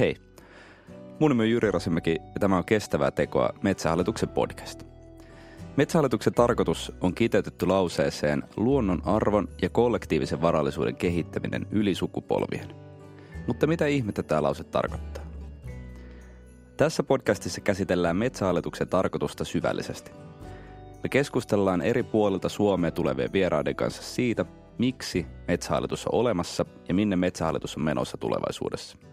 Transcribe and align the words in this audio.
Hei, 0.00 0.16
mun 1.18 1.30
nimi 1.30 1.42
on 1.42 1.50
Jyri 1.50 1.70
Rasimäki 1.70 2.10
ja 2.10 2.40
tämä 2.40 2.56
on 2.56 2.64
Kestävää 2.64 3.10
tekoa 3.10 3.50
Metsähallituksen 3.62 4.28
podcast. 4.28 4.82
Metsähallituksen 5.76 6.34
tarkoitus 6.34 6.92
on 7.00 7.14
kiteytetty 7.14 7.66
lauseeseen 7.66 8.42
luonnon 8.56 9.02
arvon 9.04 9.48
ja 9.62 9.68
kollektiivisen 9.68 10.42
varallisuuden 10.42 10.96
kehittäminen 10.96 11.66
yli 11.70 11.94
sukupolvien. 11.94 12.74
Mutta 13.46 13.66
mitä 13.66 13.86
ihmettä 13.86 14.22
tämä 14.22 14.42
lause 14.42 14.64
tarkoittaa? 14.64 15.24
Tässä 16.76 17.02
podcastissa 17.02 17.60
käsitellään 17.60 18.16
Metsähallituksen 18.16 18.88
tarkoitusta 18.88 19.44
syvällisesti. 19.44 20.10
Me 21.02 21.08
keskustellaan 21.08 21.82
eri 21.82 22.02
puolilta 22.02 22.48
Suomea 22.48 22.90
tulevien 22.90 23.32
vieraiden 23.32 23.76
kanssa 23.76 24.02
siitä, 24.02 24.44
miksi 24.78 25.26
Metsähallitus 25.48 26.06
on 26.06 26.14
olemassa 26.14 26.64
ja 26.88 26.94
minne 26.94 27.16
Metsähallitus 27.16 27.76
on 27.76 27.82
menossa 27.82 28.16
tulevaisuudessa– 28.16 28.98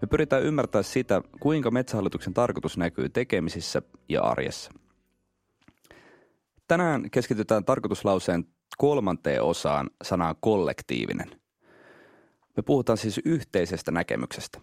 me 0.00 0.06
pyritään 0.06 0.42
ymmärtämään 0.42 0.84
sitä, 0.84 1.22
kuinka 1.40 1.70
metsähallituksen 1.70 2.34
tarkoitus 2.34 2.76
näkyy 2.78 3.08
tekemisissä 3.08 3.82
ja 4.08 4.22
arjessa. 4.22 4.72
Tänään 6.68 7.10
keskitytään 7.10 7.64
tarkoituslauseen 7.64 8.44
kolmanteen 8.78 9.42
osaan 9.42 9.90
sanaan 10.02 10.36
kollektiivinen. 10.40 11.30
Me 12.56 12.62
puhutaan 12.62 12.98
siis 12.98 13.20
yhteisestä 13.24 13.90
näkemyksestä. 13.90 14.60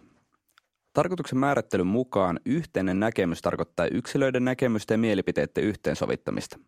Tarkoituksen 0.92 1.38
määrittelyn 1.38 1.86
mukaan 1.86 2.40
yhteinen 2.44 3.00
näkemys 3.00 3.42
tarkoittaa 3.42 3.86
yksilöiden 3.86 4.44
näkemystä 4.44 4.94
ja 4.94 4.98
mielipiteiden 4.98 5.64
yhteensovittamista. 5.64 6.58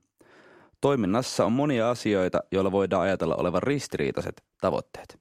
Toiminnassa 0.81 1.45
on 1.45 1.53
monia 1.53 1.91
asioita, 1.91 2.41
joilla 2.53 2.73
voidaan 2.73 3.03
ajatella 3.03 3.37
olevan 3.37 3.63
ristiriitaiset 3.63 4.45
tavoitteet. 4.61 5.19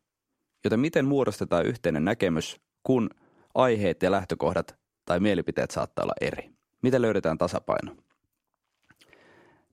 Joten 0.64 0.80
miten 0.80 1.06
muodostetaan 1.06 1.66
yhteinen 1.66 2.06
näkemys, 2.06 2.62
kun– 2.84 3.10
aiheet 3.58 4.04
ja 4.04 4.12
lähtökohdat 4.12 4.76
tai 5.06 5.20
mielipiteet 5.20 5.72
saattaa 5.72 6.04
olla 6.04 6.14
eri. 6.22 6.50
Miten 6.82 7.02
löydetään 7.02 7.38
tasapaino? 7.38 7.96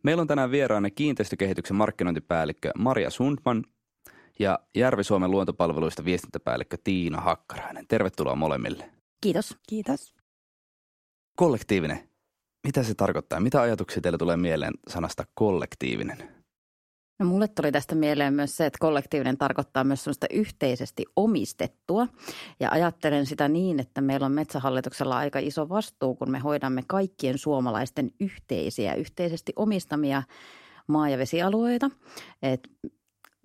Meillä 0.02 0.20
on 0.20 0.26
tänään 0.26 0.50
vieraana 0.50 0.90
kiinteistökehityksen 0.90 1.76
markkinointipäällikkö 1.76 2.70
Maria 2.78 3.10
Sundman 3.10 3.64
ja 4.38 4.58
Järvi-Suomen 4.74 5.30
luontopalveluista 5.30 6.04
viestintäpäällikkö 6.04 6.76
Tiina 6.84 7.20
Hakkarainen. 7.20 7.86
Tervetuloa 7.88 8.34
molemmille. 8.34 8.90
Kiitos. 9.20 9.56
Kiitos. 9.68 10.14
Kollektiivinen. 11.36 12.08
Mitä 12.64 12.82
se 12.82 12.94
tarkoittaa? 12.94 13.40
Mitä 13.40 13.60
ajatuksia 13.60 14.00
teille 14.00 14.18
tulee 14.18 14.36
mieleen 14.36 14.74
sanasta 14.88 15.24
kollektiivinen? 15.34 16.33
No 17.18 17.26
mulle 17.26 17.48
tuli 17.48 17.72
tästä 17.72 17.94
mieleen 17.94 18.34
myös 18.34 18.56
se, 18.56 18.66
että 18.66 18.78
kollektiivinen 18.80 19.38
tarkoittaa 19.38 19.84
myös 19.84 20.04
sellaista 20.04 20.26
yhteisesti 20.30 21.04
omistettua. 21.16 22.08
Ja 22.60 22.70
ajattelen 22.70 23.26
sitä 23.26 23.48
niin, 23.48 23.80
että 23.80 24.00
meillä 24.00 24.26
on 24.26 24.32
metsähallituksella 24.32 25.16
aika 25.18 25.38
iso 25.38 25.68
vastuu, 25.68 26.14
kun 26.14 26.30
me 26.30 26.38
hoidamme 26.38 26.82
kaikkien 26.86 27.38
suomalaisten 27.38 28.10
yhteisiä, 28.20 28.94
yhteisesti 28.94 29.52
omistamia 29.56 30.22
maa- 30.86 31.08
ja 31.08 31.18
vesialueita. 31.18 31.90
Et 32.42 32.68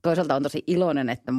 toisaalta 0.01 0.35
on 0.35 0.43
tosi 0.43 0.63
iloinen, 0.67 1.09
että 1.09 1.31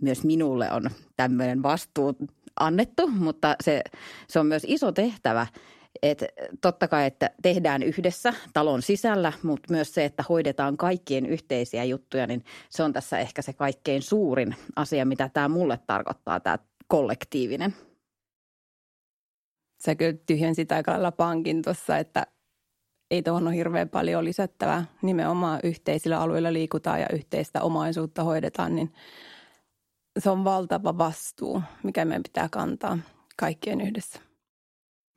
myös 0.00 0.24
minulle 0.24 0.72
on 0.72 0.90
tämmöinen 1.16 1.62
vastuu 1.62 2.16
annettu, 2.60 3.08
mutta 3.08 3.56
se, 3.62 3.82
se 4.28 4.40
on 4.40 4.46
myös 4.46 4.62
iso 4.68 4.92
tehtävä– 4.92 5.46
et 6.02 6.24
totta 6.60 6.88
kai, 6.88 7.06
että 7.06 7.30
tehdään 7.42 7.82
yhdessä 7.82 8.34
talon 8.52 8.82
sisällä, 8.82 9.32
mutta 9.42 9.72
myös 9.72 9.94
se, 9.94 10.04
että 10.04 10.24
hoidetaan 10.28 10.76
kaikkien 10.76 11.26
yhteisiä 11.26 11.84
juttuja, 11.84 12.26
niin 12.26 12.44
se 12.70 12.82
on 12.82 12.92
tässä 12.92 13.18
ehkä 13.18 13.42
se 13.42 13.52
kaikkein 13.52 14.02
suurin 14.02 14.56
asia, 14.76 15.04
mitä 15.04 15.30
tämä 15.34 15.48
mulle 15.48 15.78
tarkoittaa, 15.86 16.40
tämä 16.40 16.58
kollektiivinen. 16.88 17.74
Sä 19.84 19.94
kyllä 19.94 20.18
tyhjensit 20.26 20.72
aika 20.72 20.92
lailla 20.92 21.12
pankin 21.12 21.62
tuossa, 21.62 21.98
että 21.98 22.26
ei 23.10 23.22
tuohon 23.22 23.46
ole 23.46 23.54
hirveän 23.54 23.88
paljon 23.88 24.24
lisättävää. 24.24 24.84
Nimenomaan 25.02 25.60
yhteisillä 25.62 26.20
alueilla 26.20 26.52
liikutaan 26.52 27.00
ja 27.00 27.06
yhteistä 27.12 27.62
omaisuutta 27.62 28.24
hoidetaan, 28.24 28.74
niin 28.74 28.92
se 30.18 30.30
on 30.30 30.44
valtava 30.44 30.98
vastuu, 30.98 31.62
mikä 31.82 32.04
meidän 32.04 32.22
pitää 32.22 32.48
kantaa 32.48 32.98
kaikkien 33.36 33.80
yhdessä. 33.80 34.33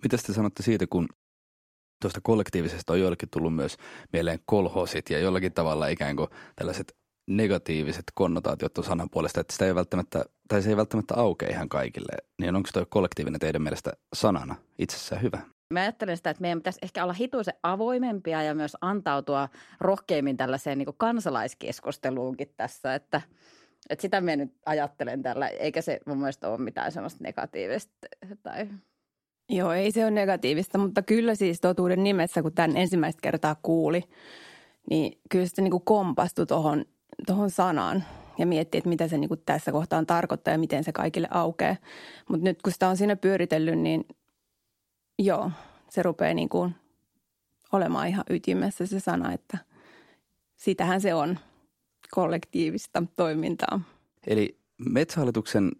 Mitä 0.04 0.18
te 0.18 0.34
sanotte 0.34 0.64
siitä, 0.64 0.86
kun 0.90 1.08
tuosta 2.02 2.20
kollektiivisesta 2.24 2.94
on 2.94 3.00
joillekin 3.00 3.30
tullut 3.30 3.56
myös 3.56 3.78
mieleen 4.14 4.40
kolhosit 4.46 5.10
ja 5.10 5.20
jollakin 5.20 5.54
tavalla 5.54 5.88
ikään 5.88 6.16
kuin 6.16 6.30
tällaiset 6.56 6.96
negatiiviset 7.30 8.04
konnotaatiot 8.14 8.74
tuon 8.74 8.86
sanan 8.86 9.10
puolesta, 9.10 9.42
että 9.42 9.54
sitä 9.54 9.66
ei 9.66 9.76
välttämättä, 9.76 10.26
tai 10.48 10.62
se 10.62 10.70
ei 10.70 10.78
välttämättä 10.78 11.16
aukea 11.16 11.50
ihan 11.50 11.70
kaikille. 11.70 12.18
Niin 12.42 12.56
onko 12.56 12.70
tuo 12.74 12.86
kollektiivinen 12.90 13.40
teidän 13.40 13.62
mielestä 13.62 13.94
sanana 14.14 14.56
itsessään 14.80 15.22
hyvä? 15.22 15.40
Mä 15.74 15.80
ajattelen 15.80 16.18
sitä, 16.18 16.30
että 16.30 16.42
meidän 16.42 16.60
pitäisi 16.60 16.80
ehkä 16.82 17.04
olla 17.04 17.14
hituisen 17.14 17.54
avoimempia 17.64 18.44
ja 18.44 18.56
myös 18.56 18.78
antautua 18.82 19.50
rohkeimmin 19.80 20.38
tällaiseen 20.38 20.78
niin 20.78 20.88
kansalaiskeskusteluunkin 20.98 22.54
tässä, 22.58 22.96
että, 22.96 23.22
että 23.90 24.02
sitä 24.02 24.22
mä 24.22 24.36
nyt 24.36 24.54
ajattelen 24.66 25.24
tällä, 25.24 25.48
eikä 25.48 25.82
se 25.82 26.00
mun 26.06 26.18
mielestä 26.18 26.50
ole 26.50 26.58
mitään 26.58 26.92
semmoista 26.92 27.24
negatiivista 27.24 27.94
tai 28.44 28.68
Joo, 29.50 29.72
ei 29.72 29.92
se 29.92 30.04
ole 30.04 30.12
negatiivista, 30.12 30.78
mutta 30.78 31.02
kyllä 31.02 31.36
siis 31.36 31.62
totuuden 31.62 32.04
nimessä, 32.04 32.42
kun 32.42 32.54
tämän 32.54 32.78
ensimmäistä 32.78 33.20
kertaa 33.22 33.56
kuuli, 33.62 34.04
niin 34.90 35.20
kyllä 35.30 35.46
se 35.46 35.62
niin 35.62 35.82
kompastui 35.82 36.46
tuohon 36.46 36.86
tohon 37.28 37.50
sanaan 37.50 38.04
ja 38.38 38.46
mietti, 38.46 38.78
että 38.78 38.90
mitä 38.90 39.08
se 39.08 39.18
niin 39.18 39.30
tässä 39.46 39.72
kohtaan 39.72 40.06
tarkoittaa 40.06 40.52
ja 40.52 40.58
miten 40.58 40.84
se 40.84 40.92
kaikille 40.92 41.28
aukeaa. 41.32 41.76
Mutta 42.30 42.44
nyt 42.44 42.62
kun 42.62 42.74
sitä 42.74 42.90
on 42.90 42.98
siinä 42.98 43.16
pyöritellyt, 43.16 43.80
niin 43.80 44.06
joo, 45.20 45.52
se 45.90 46.04
rupeaa 46.04 46.34
niin 46.34 46.50
kuin 46.50 46.76
olemaan 47.72 48.08
ihan 48.08 48.24
ytimessä 48.30 48.86
se 48.86 49.00
sana, 49.00 49.34
että 49.34 49.58
sitähän 50.56 51.02
se 51.02 51.14
on 51.14 51.40
kollektiivista 52.12 53.04
toimintaa. 53.16 53.82
Eli 54.28 54.60
Metsähallituksen 54.78 55.72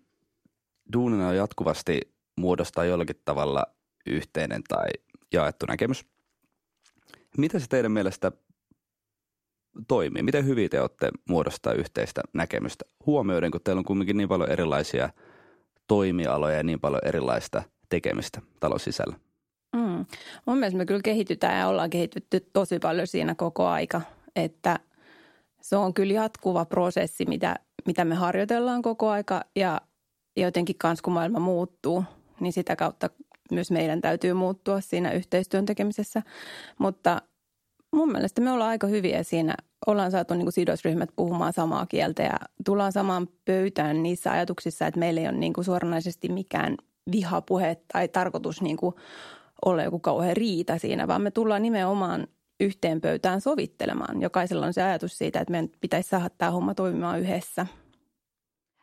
duunina 0.94 1.28
on 1.28 1.36
jatkuvasti 1.36 2.17
muodostaa 2.38 2.86
jollakin 2.86 3.22
tavalla 3.26 3.66
yhteinen 4.08 4.62
tai 4.68 4.88
jaettu 5.34 5.66
näkemys. 5.66 6.06
Mitä 7.38 7.60
se 7.60 7.68
teidän 7.70 7.92
mielestä 7.92 8.32
toimii? 9.88 10.24
Miten 10.24 10.46
hyvin 10.46 10.70
te 10.70 10.82
olette 10.82 11.10
muodostaa 11.30 11.74
yhteistä 11.74 12.22
näkemystä? 12.34 12.86
Huomioiden, 13.06 13.52
kun 13.52 13.62
teillä 13.64 13.80
on 13.80 13.86
kuitenkin 13.86 14.18
niin 14.18 14.30
paljon 14.30 14.52
erilaisia 14.52 15.10
toimialoja 15.88 16.58
ja 16.58 16.64
niin 16.64 16.80
paljon 16.80 17.02
erilaista 17.06 17.64
tekemistä 17.90 18.42
talon 18.60 18.80
sisällä. 18.80 19.16
Mm. 19.76 20.06
Mun 20.46 20.58
mielestä 20.58 20.78
me 20.78 20.86
kyllä 20.86 21.02
kehitytään 21.04 21.60
ja 21.60 21.68
ollaan 21.68 21.90
kehitytty 21.90 22.40
tosi 22.54 22.80
paljon 22.80 23.08
siinä 23.08 23.36
koko 23.36 23.68
aika, 23.68 24.02
että 24.36 24.80
se 25.62 25.76
on 25.76 25.94
kyllä 25.94 26.14
jatkuva 26.14 26.66
prosessi, 26.66 27.26
mitä, 27.26 27.56
mitä 27.86 28.06
me 28.06 28.16
harjoitellaan 28.16 28.82
koko 28.82 29.10
aika 29.10 29.42
ja 29.56 29.82
jotenkin 30.38 30.78
kans 30.78 31.02
kun 31.02 31.14
maailma 31.14 31.40
muuttuu– 31.40 32.04
niin 32.40 32.54
sitä 32.54 32.76
kautta 32.76 33.10
myös 33.52 33.72
meidän 33.72 34.02
täytyy 34.02 34.34
muuttua 34.34 34.82
siinä 34.82 35.12
yhteistyön 35.12 35.66
tekemisessä. 35.66 36.22
Mutta 36.80 37.22
mun 37.92 38.12
mielestä 38.12 38.42
me 38.42 38.52
ollaan 38.52 38.70
aika 38.70 38.88
hyviä 38.88 39.24
siinä. 39.24 39.56
Ollaan 39.88 40.12
saatu 40.12 40.34
niin 40.34 40.46
kuin 40.46 40.54
sidosryhmät 40.54 41.10
puhumaan 41.16 41.54
samaa 41.54 41.86
kieltä 41.86 42.24
ja 42.24 42.40
tullaan 42.66 42.92
samaan 42.92 43.28
pöytään 43.46 44.04
niissä 44.04 44.32
ajatuksissa, 44.32 44.88
että 44.88 45.00
meillä 45.00 45.22
ei 45.22 45.28
ole 45.28 45.38
niin 45.38 45.54
kuin 45.54 45.66
suoranaisesti 45.66 46.30
mikään 46.30 46.78
vihapuhe 47.12 47.78
tai 47.94 48.08
tarkoitus 48.08 48.62
niin 48.62 48.78
kuin 48.78 48.96
olla 49.66 49.84
joku 49.84 50.00
kauhean 50.00 50.38
riita 50.38 50.78
siinä, 50.78 51.08
vaan 51.08 51.22
me 51.22 51.32
tullaan 51.32 51.62
nimenomaan 51.62 52.28
yhteen 52.60 53.02
pöytään 53.02 53.42
sovittelemaan. 53.42 54.22
Jokaisella 54.22 54.66
on 54.66 54.74
se 54.74 54.84
ajatus 54.84 55.18
siitä, 55.18 55.40
että 55.40 55.52
meidän 55.52 55.70
pitäisi 55.82 56.10
saada 56.10 56.30
tämä 56.38 56.52
homma 56.52 56.74
toimimaan 56.74 57.20
yhdessä– 57.20 57.68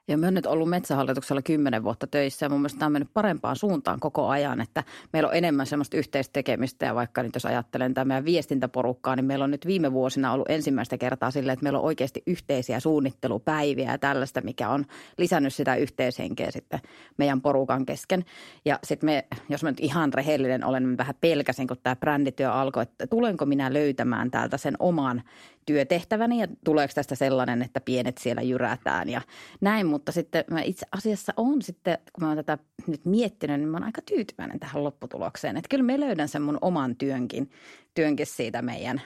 ja 0.08 0.18
mä 0.18 0.26
oon 0.26 0.34
nyt 0.34 0.46
ollut 0.46 0.68
metsähallituksella 0.68 1.42
kymmenen 1.42 1.84
vuotta 1.84 2.06
töissä 2.06 2.46
ja 2.46 2.50
mun 2.50 2.60
mielestä 2.60 2.78
tämä 2.78 2.86
on 2.86 2.92
mennyt 2.92 3.14
parempaan 3.14 3.56
suuntaan 3.56 4.00
koko 4.00 4.28
ajan, 4.28 4.60
että 4.60 4.84
meillä 5.12 5.28
on 5.28 5.36
enemmän 5.36 5.66
semmoista 5.66 5.96
yhteistekemistä 5.96 6.86
ja 6.86 6.94
vaikka 6.94 7.22
nyt 7.22 7.34
jos 7.34 7.46
ajattelen 7.46 7.94
tämä 7.94 8.04
meidän 8.04 8.24
viestintäporukkaa, 8.24 9.16
niin 9.16 9.24
meillä 9.24 9.44
on 9.44 9.50
nyt 9.50 9.66
viime 9.66 9.92
vuosina 9.92 10.32
ollut 10.32 10.50
ensimmäistä 10.50 10.98
kertaa 10.98 11.30
silleen, 11.30 11.52
että 11.52 11.62
meillä 11.62 11.78
on 11.78 11.84
oikeasti 11.84 12.22
yhteisiä 12.26 12.80
suunnittelupäiviä 12.80 13.92
ja 13.92 13.98
tällaista, 13.98 14.40
mikä 14.40 14.68
on 14.68 14.84
lisännyt 15.18 15.54
sitä 15.54 15.76
yhteishenkeä 15.76 16.50
sitten 16.50 16.80
meidän 17.16 17.40
porukan 17.40 17.86
kesken. 17.86 18.24
Ja 18.64 18.78
sitten 18.84 19.06
me, 19.06 19.24
jos 19.48 19.62
mä 19.62 19.70
nyt 19.70 19.80
ihan 19.80 20.14
rehellinen 20.14 20.64
olen, 20.64 20.82
niin 20.82 20.98
vähän 20.98 21.14
pelkäsin, 21.20 21.68
kun 21.68 21.76
tämä 21.82 21.96
brändityö 21.96 22.52
alkoi, 22.52 22.82
että 22.82 23.06
tulenko 23.06 23.46
minä 23.46 23.72
löytämään 23.72 24.30
täältä 24.30 24.56
sen 24.56 24.76
oman 24.78 25.22
työtehtäväni 25.66 26.40
ja 26.40 26.46
tuleeko 26.64 26.92
tästä 26.94 27.14
sellainen, 27.14 27.62
että 27.62 27.80
pienet 27.80 28.18
siellä 28.18 28.42
jyrätään 28.42 29.08
ja 29.08 29.20
näin. 29.60 29.86
Mutta 29.86 30.12
sitten 30.12 30.44
mä 30.50 30.62
itse 30.62 30.86
asiassa 30.92 31.32
on 31.36 31.62
sitten, 31.62 31.98
kun 32.12 32.24
mä 32.24 32.28
oon 32.28 32.36
tätä 32.36 32.58
nyt 32.86 33.04
miettinyt, 33.04 33.60
niin 33.60 33.68
mä 33.68 33.76
oon 33.76 33.84
aika 33.84 34.02
tyytyväinen 34.02 34.60
tähän 34.60 34.84
lopputulokseen. 34.84 35.56
Että 35.56 35.68
kyllä 35.68 35.84
me 35.84 36.00
löydän 36.00 36.28
sen 36.28 36.42
mun 36.42 36.58
oman 36.60 36.96
työnkin, 36.96 37.50
työnkin 37.94 38.26
siitä 38.26 38.62
meidän, 38.62 39.02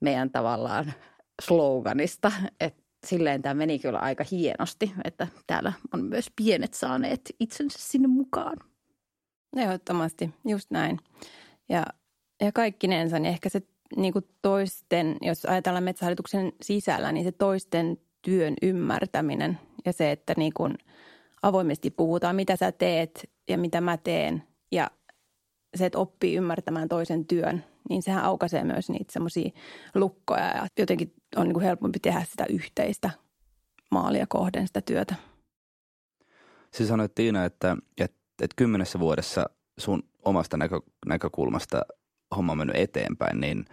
meidän 0.00 0.30
tavallaan 0.30 0.92
sloganista, 1.42 2.32
että 2.60 2.82
silleen 3.06 3.42
tämä 3.42 3.54
meni 3.54 3.78
kyllä 3.78 3.98
aika 3.98 4.24
hienosti, 4.30 4.92
että 5.04 5.26
täällä 5.46 5.72
on 5.94 6.04
myös 6.04 6.30
pienet 6.36 6.74
saaneet 6.74 7.20
itsensä 7.40 7.78
sinne 7.82 8.08
mukaan. 8.08 8.56
Ehdottomasti, 9.56 10.30
just 10.48 10.70
näin. 10.70 10.98
Ja, 11.68 11.86
ja 12.40 12.52
kaikkinensa, 12.52 13.18
niin 13.18 13.32
ehkä 13.32 13.48
se 13.48 13.62
niin 13.96 14.12
kuin 14.12 14.24
toisten, 14.42 15.16
jos 15.20 15.44
ajatellaan 15.44 15.84
metsähallituksen 15.84 16.52
sisällä, 16.62 17.12
niin 17.12 17.24
se 17.24 17.32
toisten 17.32 17.98
työn 18.22 18.54
ymmärtäminen 18.62 19.58
ja 19.84 19.92
se, 19.92 20.10
että 20.10 20.34
niin 20.36 20.52
kuin 20.54 20.78
avoimesti 21.42 21.90
puhutaan, 21.90 22.36
mitä 22.36 22.56
sä 22.56 22.72
teet 22.72 23.30
ja 23.48 23.58
mitä 23.58 23.80
mä 23.80 23.96
teen 23.96 24.42
ja 24.72 24.90
se, 25.76 25.86
että 25.86 25.98
oppii 25.98 26.36
ymmärtämään 26.36 26.88
toisen 26.88 27.26
työn, 27.26 27.64
niin 27.88 28.02
sehän 28.02 28.24
aukaisee 28.24 28.64
myös 28.64 28.90
niitä 28.90 29.12
semmoisia 29.12 29.50
lukkoja 29.94 30.46
ja 30.46 30.66
jotenkin 30.78 31.14
on 31.36 31.46
niin 31.46 31.54
kuin 31.54 31.64
helpompi 31.64 31.98
tehdä 31.98 32.24
sitä 32.30 32.46
yhteistä 32.48 33.10
maalia 33.90 34.26
kohden 34.28 34.66
sitä 34.66 34.80
työtä. 34.80 35.14
Siis 36.74 36.88
sanoit 36.88 37.14
Tiina, 37.14 37.44
että, 37.44 37.76
että, 37.98 38.18
että 38.42 38.54
kymmenessä 38.56 39.00
vuodessa 39.00 39.50
sun 39.78 40.02
omasta 40.24 40.56
näkö, 40.56 40.80
näkökulmasta 41.06 41.82
homma 42.36 42.54
mennyt 42.54 42.76
eteenpäin, 42.76 43.40
niin 43.40 43.64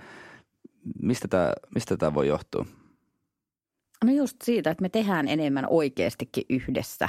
mistä 1.02 1.28
tämä, 1.28 1.54
mistä 1.76 1.98
tämä 1.98 2.14
voi 2.14 2.28
johtua? 2.28 2.66
No 4.06 4.12
just 4.12 4.38
siitä, 4.44 4.72
että 4.72 4.82
me 4.82 4.90
tehdään 4.90 5.28
enemmän 5.28 5.66
oikeastikin 5.70 6.44
yhdessä. 6.50 7.08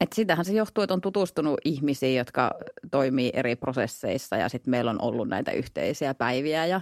Et 0.00 0.12
sitähän 0.12 0.44
se 0.44 0.52
johtuu, 0.52 0.82
että 0.82 0.94
on 0.94 1.00
tutustunut 1.00 1.60
ihmisiin, 1.64 2.16
jotka 2.16 2.50
toimii 2.90 3.30
eri 3.34 3.56
prosesseissa 3.56 4.36
ja 4.36 4.48
sitten 4.48 4.70
meillä 4.70 4.90
on 4.90 5.02
ollut 5.02 5.28
näitä 5.28 5.50
yhteisiä 5.50 6.14
päiviä 6.14 6.66
ja, 6.66 6.80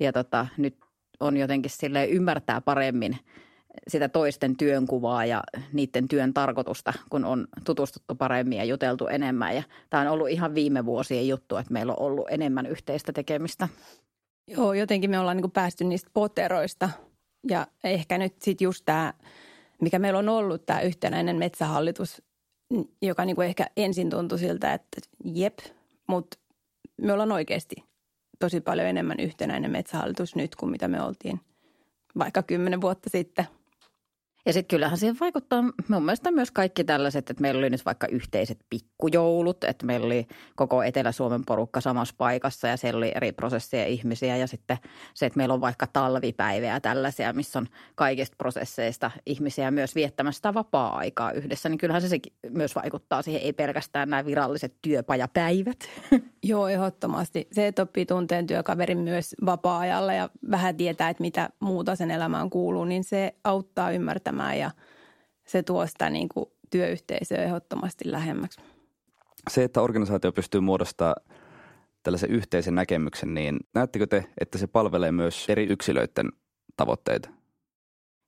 ja 0.00 0.12
tota, 0.12 0.46
nyt 0.56 0.76
on 1.20 1.36
jotenkin 1.36 1.70
sille 1.70 2.06
ymmärtää 2.06 2.60
paremmin 2.60 3.18
sitä 3.88 4.08
toisten 4.08 4.56
työnkuvaa 4.56 5.24
ja 5.24 5.42
niiden 5.72 6.08
työn 6.08 6.34
tarkoitusta, 6.34 6.92
kun 7.10 7.24
on 7.24 7.46
tutustuttu 7.64 8.14
paremmin 8.14 8.58
ja 8.58 8.64
juteltu 8.64 9.06
enemmän. 9.06 9.56
Ja 9.56 9.62
tämä 9.90 10.00
on 10.00 10.08
ollut 10.08 10.28
ihan 10.28 10.54
viime 10.54 10.84
vuosien 10.84 11.28
juttu, 11.28 11.56
että 11.56 11.72
meillä 11.72 11.92
on 11.92 12.06
ollut 12.06 12.26
enemmän 12.30 12.66
yhteistä 12.66 13.12
tekemistä. 13.12 13.68
Joo, 14.48 14.72
jotenkin 14.72 15.10
me 15.10 15.18
ollaan 15.18 15.36
niin 15.36 15.42
kuin 15.42 15.52
päästy 15.52 15.84
niistä 15.84 16.10
poteroista 16.14 16.90
ja 17.48 17.66
ehkä 17.84 18.18
nyt 18.18 18.42
sitten 18.42 18.64
just 18.64 18.82
tämä, 18.84 19.14
mikä 19.80 19.98
meillä 19.98 20.18
on 20.18 20.28
ollut 20.28 20.66
tämä 20.66 20.80
yhtenäinen 20.80 21.36
metsähallitus, 21.36 22.22
joka 23.02 23.24
niin 23.24 23.36
kuin 23.36 23.48
ehkä 23.48 23.66
ensin 23.76 24.10
tuntui 24.10 24.38
siltä, 24.38 24.74
että 24.74 25.00
jep, 25.24 25.58
mutta 26.08 26.38
me 27.02 27.12
ollaan 27.12 27.32
oikeasti 27.32 27.76
tosi 28.38 28.60
paljon 28.60 28.86
enemmän 28.86 29.20
yhtenäinen 29.20 29.70
metsähallitus 29.70 30.36
nyt 30.36 30.56
kuin 30.56 30.70
mitä 30.70 30.88
me 30.88 31.02
oltiin 31.02 31.40
vaikka 32.18 32.42
kymmenen 32.42 32.80
vuotta 32.80 33.10
sitten– 33.10 33.46
ja 34.46 34.52
sitten 34.52 34.76
kyllähän 34.76 34.98
siihen 34.98 35.16
vaikuttaa 35.20 35.62
mun 35.62 36.04
mielestä 36.04 36.30
myös 36.30 36.50
kaikki 36.50 36.84
tällaiset, 36.84 37.30
että 37.30 37.40
meillä 37.40 37.58
oli 37.58 37.70
nyt 37.70 37.84
vaikka 37.84 38.06
yhteiset 38.06 38.58
pikkujoulut, 38.70 39.64
että 39.64 39.86
meillä 39.86 40.06
oli 40.06 40.26
koko 40.56 40.82
Etelä-Suomen 40.82 41.44
porukka 41.44 41.80
samassa 41.80 42.14
paikassa 42.18 42.68
ja 42.68 42.76
siellä 42.76 42.98
oli 42.98 43.12
eri 43.14 43.32
prosesseja 43.32 43.86
ihmisiä 43.86 44.36
ja 44.36 44.46
sitten 44.46 44.78
se, 45.14 45.26
että 45.26 45.36
meillä 45.36 45.54
on 45.54 45.60
vaikka 45.60 45.86
talvipäivää 45.86 46.80
tällaisia, 46.80 47.32
missä 47.32 47.58
on 47.58 47.66
kaikista 47.94 48.34
prosesseista 48.38 49.10
ihmisiä 49.26 49.70
myös 49.70 49.94
viettämästä 49.94 50.54
vapaa-aikaa 50.54 51.32
yhdessä, 51.32 51.68
niin 51.68 51.78
kyllähän 51.78 52.02
se, 52.02 52.18
myös 52.50 52.74
vaikuttaa 52.74 53.22
siihen, 53.22 53.42
ei 53.42 53.52
pelkästään 53.52 54.10
nämä 54.10 54.24
viralliset 54.24 54.74
työpajapäivät. 54.82 55.78
Joo, 56.42 56.68
ehdottomasti. 56.68 57.48
Se, 57.52 57.66
että 57.66 57.82
oppii 57.82 58.06
tunteen 58.06 58.46
työkaverin 58.46 58.98
myös 58.98 59.34
vapaa-ajalla 59.46 60.12
ja 60.12 60.28
vähän 60.50 60.76
tietää, 60.76 61.08
että 61.08 61.20
mitä 61.20 61.50
muuta 61.60 61.96
sen 61.96 62.10
elämään 62.10 62.50
kuuluu, 62.50 62.84
niin 62.84 63.04
se 63.04 63.34
auttaa 63.44 63.90
ymmärtämään 63.90 64.31
ja 64.58 64.70
se 65.44 65.62
tuo 65.62 65.86
sitä 65.86 66.10
niin 66.10 66.28
kuin 66.28 66.46
työyhteisöä 66.70 67.38
ehdottomasti 67.38 68.12
lähemmäksi. 68.12 68.60
Se, 69.50 69.64
että 69.64 69.80
organisaatio 69.80 70.32
pystyy 70.32 70.60
muodostamaan 70.60 71.16
tällaisen 72.02 72.30
yhteisen 72.30 72.74
näkemyksen, 72.74 73.34
niin 73.34 73.60
näettekö 73.74 74.06
te, 74.06 74.24
että 74.40 74.58
se 74.58 74.66
palvelee 74.66 75.12
myös 75.12 75.44
eri 75.48 75.66
yksilöiden 75.70 76.28
tavoitteita? 76.76 77.28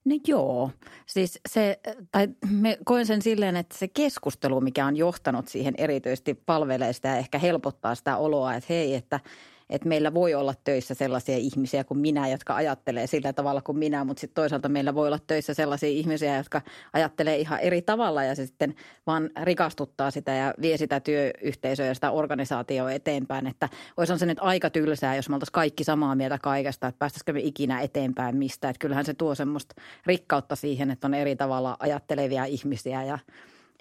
No 0.05 0.19
joo, 0.27 0.71
siis 1.07 1.41
se, 1.49 1.81
tai 2.13 2.29
me 2.51 2.79
koen 2.85 3.07
sen 3.07 3.23
silleen, 3.23 3.57
että 3.57 3.79
se 3.79 3.89
keskustelu, 3.89 4.61
mikä 4.61 4.87
on 4.87 4.97
johtanut 4.97 5.49
siihen 5.49 5.75
erityisesti 5.79 6.35
palvelee 6.35 6.93
sitä 6.93 7.09
ja 7.09 7.17
ehkä 7.17 7.39
helpottaa 7.39 7.95
sitä 7.95 8.17
oloa, 8.17 8.55
että 8.55 8.67
hei, 8.73 8.95
että– 8.95 9.21
että 9.71 9.89
meillä 9.89 10.15
voi 10.15 10.35
olla 10.35 10.55
töissä 10.65 10.95
sellaisia 10.95 11.37
ihmisiä 11.37 11.85
kuin 11.85 11.99
minä, 11.99 12.29
jotka 12.29 12.55
ajattelee 12.55 13.07
sillä 13.07 13.33
tavalla 13.33 13.63
kuin 13.63 13.79
minä, 13.79 14.05
mutta 14.05 14.21
sitten 14.21 14.35
toisaalta 14.35 14.69
meillä 14.69 14.95
voi 14.95 15.07
olla 15.07 15.19
töissä 15.27 15.55
sellaisia 15.55 15.89
ihmisiä, 15.89 16.37
jotka 16.37 16.61
ajattelee 16.93 17.37
ihan 17.37 17.61
eri 17.61 17.83
tavalla 17.83 18.25
ja 18.25 18.35
se 18.35 18.47
sitten 18.47 18.75
vaan 19.07 19.31
rikastuttaa 19.43 20.11
sitä 20.11 20.33
ja 20.33 20.55
vie 20.61 20.77
sitä 20.77 21.01
työyhteisöä 21.01 21.87
ja 21.87 21.95
sitä 21.95 22.11
organisaatioa 22.11 22.93
eteenpäin. 22.93 23.47
Että 23.47 23.69
olisi 23.97 24.19
se 24.19 24.27
nyt 24.27 24.39
aika 24.41 24.71
tylsää, 24.71 25.17
jos 25.17 25.29
me 25.29 25.35
oltaisiin 25.35 25.53
kaikki 25.53 25.85
samaa 25.85 26.15
mieltä 26.15 26.39
kaikesta, 26.43 26.87
että 26.87 26.99
päästäisikö 26.99 27.33
me 27.33 27.41
ikinä 27.41 27.81
eteenpäin 27.81 28.37
mistä. 28.37 28.69
Että 28.69 28.81
kyllähän 28.81 29.05
se 29.05 29.15
tuo 29.15 29.35
semmoista 29.35 29.75
rikkautta 30.07 30.57
siihen, 30.57 30.91
että 30.91 31.07
on 31.07 31.15
eri 31.15 31.37
tavalla 31.37 31.77
ajattelevia 31.79 32.45
ihmisiä 32.45 33.05
ja 33.05 33.19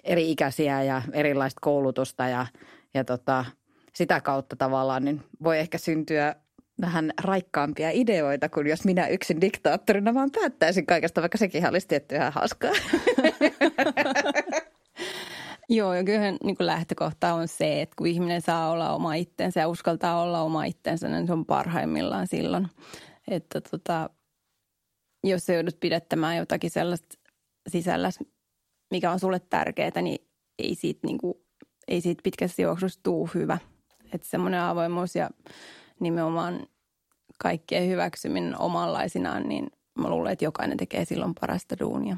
eri 0.04 0.30
ikäisiä 0.30 0.82
ja 0.82 1.02
erilaista 1.12 1.58
koulutusta 1.60 2.28
ja, 2.28 2.46
ja 2.94 3.04
tota, 3.04 3.44
sitä 3.96 4.20
kautta 4.20 4.56
tavallaan 4.56 5.04
niin 5.04 5.20
voi 5.42 5.58
ehkä 5.58 5.78
syntyä 5.78 6.36
vähän 6.80 7.12
raikkaampia 7.22 7.90
ideoita 7.90 8.48
kuin 8.48 8.66
jos 8.66 8.84
minä 8.84 9.06
yksin 9.06 9.40
diktaattorina 9.40 10.14
vaan 10.14 10.30
päättäisin 10.30 10.86
kaikesta, 10.86 11.20
vaikka 11.20 11.38
sekin 11.38 11.68
olisi 11.68 11.88
tietty 11.88 12.14
ihan 12.14 12.32
hauskaa. 12.32 12.72
Joo, 15.68 15.94
ja 15.94 16.04
kyllähän 16.04 16.36
niin 16.44 16.56
kuin 16.56 16.66
lähtökohta 16.66 17.34
on 17.34 17.48
se, 17.48 17.82
että 17.82 17.94
kun 17.98 18.06
ihminen 18.06 18.42
saa 18.42 18.70
olla 18.70 18.94
oma 18.94 19.14
itsensä 19.14 19.60
ja 19.60 19.68
uskaltaa 19.68 20.22
olla 20.22 20.42
oma 20.42 20.64
itsensä, 20.64 21.08
niin 21.08 21.26
se 21.26 21.32
on 21.32 21.46
parhaimmillaan 21.46 22.26
silloin. 22.26 22.68
Että 23.28 23.60
tota, 23.60 24.10
jos 25.24 25.46
se 25.46 25.54
joudut 25.54 25.80
pidettämään 25.80 26.36
jotakin 26.36 26.70
sellaista 26.70 27.18
sisällä, 27.68 28.10
mikä 28.90 29.10
on 29.10 29.20
sulle 29.20 29.40
tärkeää, 29.50 30.02
niin 30.02 30.28
ei 30.58 30.74
siitä, 30.74 31.00
niin 31.06 31.18
kuin, 31.18 31.34
ei 31.88 32.00
siitä 32.00 32.22
pitkässä 32.22 32.62
juoksussa 32.62 33.00
tuu 33.02 33.30
hyvä– 33.34 33.58
että 34.14 34.28
semmoinen 34.28 34.60
avoimuus 34.60 35.16
ja 35.16 35.30
nimenomaan 36.00 36.66
kaikkien 37.38 37.88
hyväksyminen 37.88 38.60
omanlaisinaan, 38.60 39.48
niin 39.48 39.66
mä 39.98 40.10
luulen, 40.10 40.32
että 40.32 40.44
jokainen 40.44 40.76
tekee 40.76 41.04
silloin 41.04 41.34
parasta 41.40 41.78
duunia. 41.80 42.16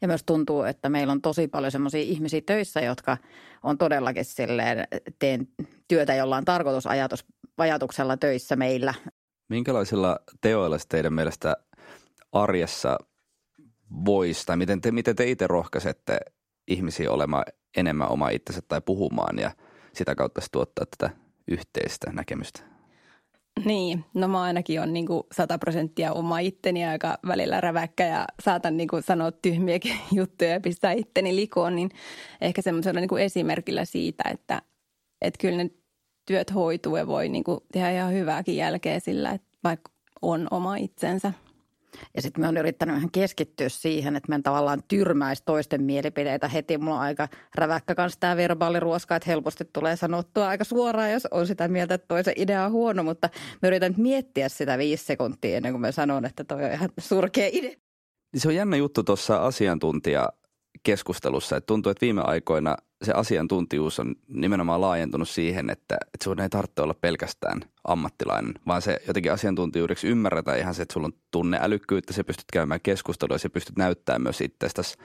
Ja 0.00 0.08
myös 0.08 0.24
tuntuu, 0.24 0.62
että 0.62 0.88
meillä 0.88 1.12
on 1.12 1.22
tosi 1.22 1.48
paljon 1.48 1.72
semmoisia 1.72 2.00
ihmisiä 2.00 2.40
töissä, 2.46 2.80
jotka 2.80 3.16
on 3.62 3.78
todellakin 3.78 4.24
silleen, 4.24 4.88
teen 5.18 5.48
työtä 5.88 6.14
jollain 6.14 6.44
tarkoitusajatus, 6.44 7.24
ajatuksella 7.58 8.16
töissä 8.16 8.56
meillä. 8.56 8.94
Minkälaisilla 9.48 10.18
teoilla 10.40 10.76
teidän 10.88 11.12
mielestä 11.12 11.56
arjessa 12.32 12.98
voisi, 14.04 14.46
tai 14.46 14.56
miten 14.56 14.80
te, 14.80 14.90
miten 14.90 15.16
te 15.16 15.30
itse 15.30 15.46
rohkaisette 15.46 16.18
ihmisiä 16.68 17.12
olemaan 17.12 17.44
enemmän 17.76 18.08
oma 18.08 18.28
itsensä 18.28 18.60
tai 18.68 18.80
puhumaan 18.80 19.38
ja 19.38 19.50
sitä 19.92 20.14
kautta 20.14 20.40
tuottaa 20.52 20.86
tätä 20.98 21.25
yhteistä 21.48 22.12
näkemystä? 22.12 22.60
Niin, 23.64 24.04
no 24.14 24.28
mä 24.28 24.42
ainakin 24.42 24.80
on 24.80 24.92
niin 24.92 25.06
sata 25.32 25.58
prosenttia 25.58 26.12
oma 26.12 26.38
itteni 26.38 26.84
aika 26.84 27.18
välillä 27.26 27.60
räväkkä 27.60 28.06
ja 28.06 28.26
saatan 28.42 28.76
niin 28.76 28.88
sanoa 29.00 29.32
tyhmiäkin 29.32 29.96
juttuja 30.12 30.50
ja 30.50 30.60
pistää 30.60 30.92
itteni 30.92 31.36
likoon, 31.36 31.76
niin 31.76 31.90
ehkä 32.40 32.62
semmoisella 32.62 33.00
niin 33.00 33.18
esimerkillä 33.18 33.84
siitä, 33.84 34.24
että, 34.30 34.62
että 35.22 35.38
kyllä 35.40 35.56
ne 35.56 35.70
työt 36.26 36.54
hoituu 36.54 36.96
ja 36.96 37.06
voi 37.06 37.28
niin 37.28 37.44
tehdä 37.72 37.90
ihan 37.90 38.12
hyvääkin 38.12 38.56
jälkeä 38.56 39.00
sillä, 39.00 39.30
että 39.30 39.48
vaikka 39.64 39.92
on 40.22 40.48
oma 40.50 40.76
itsensä– 40.76 41.32
ja 42.14 42.22
sitten 42.22 42.40
me 42.44 42.48
on 42.48 42.56
yrittänyt 42.56 42.94
vähän 42.94 43.10
keskittyä 43.10 43.68
siihen, 43.68 44.16
että 44.16 44.28
me 44.28 44.40
tavallaan 44.42 44.82
tyrmäisi 44.88 45.42
toisten 45.44 45.82
mielipideitä 45.82 46.48
heti. 46.48 46.78
Mulla 46.78 46.96
on 46.96 47.02
aika 47.02 47.28
räväkkä 47.54 47.94
kanssa 47.94 48.20
tämä 48.20 48.36
verbaaliruoska, 48.36 49.16
että 49.16 49.30
helposti 49.30 49.64
tulee 49.72 49.96
sanottua 49.96 50.48
aika 50.48 50.64
suoraan, 50.64 51.12
jos 51.12 51.26
on 51.30 51.46
sitä 51.46 51.68
mieltä, 51.68 51.94
että 51.94 52.08
toisen 52.08 52.34
idea 52.36 52.64
on 52.64 52.72
huono. 52.72 53.02
Mutta 53.02 53.28
me 53.62 53.68
yritän 53.68 53.94
miettiä 53.96 54.48
sitä 54.48 54.78
viisi 54.78 55.04
sekuntia 55.04 55.56
ennen 55.56 55.72
kuin 55.72 55.80
mä 55.80 55.92
sanon, 55.92 56.24
että 56.24 56.44
toi 56.44 56.64
on 56.64 56.72
ihan 56.72 56.90
surkea 56.98 57.48
idea. 57.52 57.76
Se 58.36 58.48
on 58.48 58.54
jännä 58.54 58.76
juttu 58.76 59.02
tuossa 59.02 59.36
asiantuntija 59.36 60.28
keskustelussa, 60.82 61.56
että 61.56 61.66
tuntuu, 61.66 61.90
että 61.90 62.00
viime 62.06 62.22
aikoina 62.24 62.76
se 63.02 63.12
asiantuntijuus 63.12 64.00
on 64.00 64.14
nimenomaan 64.28 64.80
laajentunut 64.80 65.28
siihen, 65.28 65.70
että, 65.70 65.96
että 66.14 66.24
sun 66.24 66.40
ei 66.40 66.48
tarvitse 66.48 66.82
olla 66.82 66.94
pelkästään 66.94 67.60
ammattilainen, 67.84 68.54
vaan 68.66 68.82
se 68.82 69.00
jotenkin 69.06 69.32
asiantuntijuudeksi 69.32 70.08
ymmärretään 70.08 70.58
ihan 70.58 70.74
se, 70.74 70.82
että 70.82 70.92
sulla 70.92 71.06
on 71.06 71.12
tunneälykkyyttä, 71.30 72.12
se 72.12 72.24
pystyt 72.24 72.44
käymään 72.52 72.80
keskustelua 72.80 73.34
ja 73.34 73.38
se 73.38 73.48
pystyt 73.48 73.76
näyttämään 73.76 74.22
myös 74.22 74.40
itsestäsi 74.40 74.98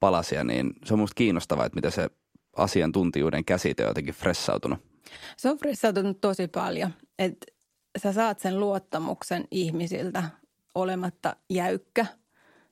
palasia, 0.00 0.44
niin 0.44 0.72
se 0.84 0.94
on 0.94 1.00
musta 1.00 1.14
kiinnostavaa, 1.14 1.66
että 1.66 1.76
miten 1.76 1.92
se 1.92 2.10
asiantuntijuuden 2.56 3.44
käsite 3.44 3.82
on 3.82 3.90
jotenkin 3.90 4.14
fressautunut. 4.14 4.78
Se 5.36 5.50
on 5.50 5.58
fressautunut 5.58 6.20
tosi 6.20 6.48
paljon, 6.48 6.90
että 7.18 7.46
sä 8.02 8.12
saat 8.12 8.40
sen 8.40 8.60
luottamuksen 8.60 9.44
ihmisiltä 9.50 10.24
olematta 10.74 11.36
jäykkä– 11.50 12.06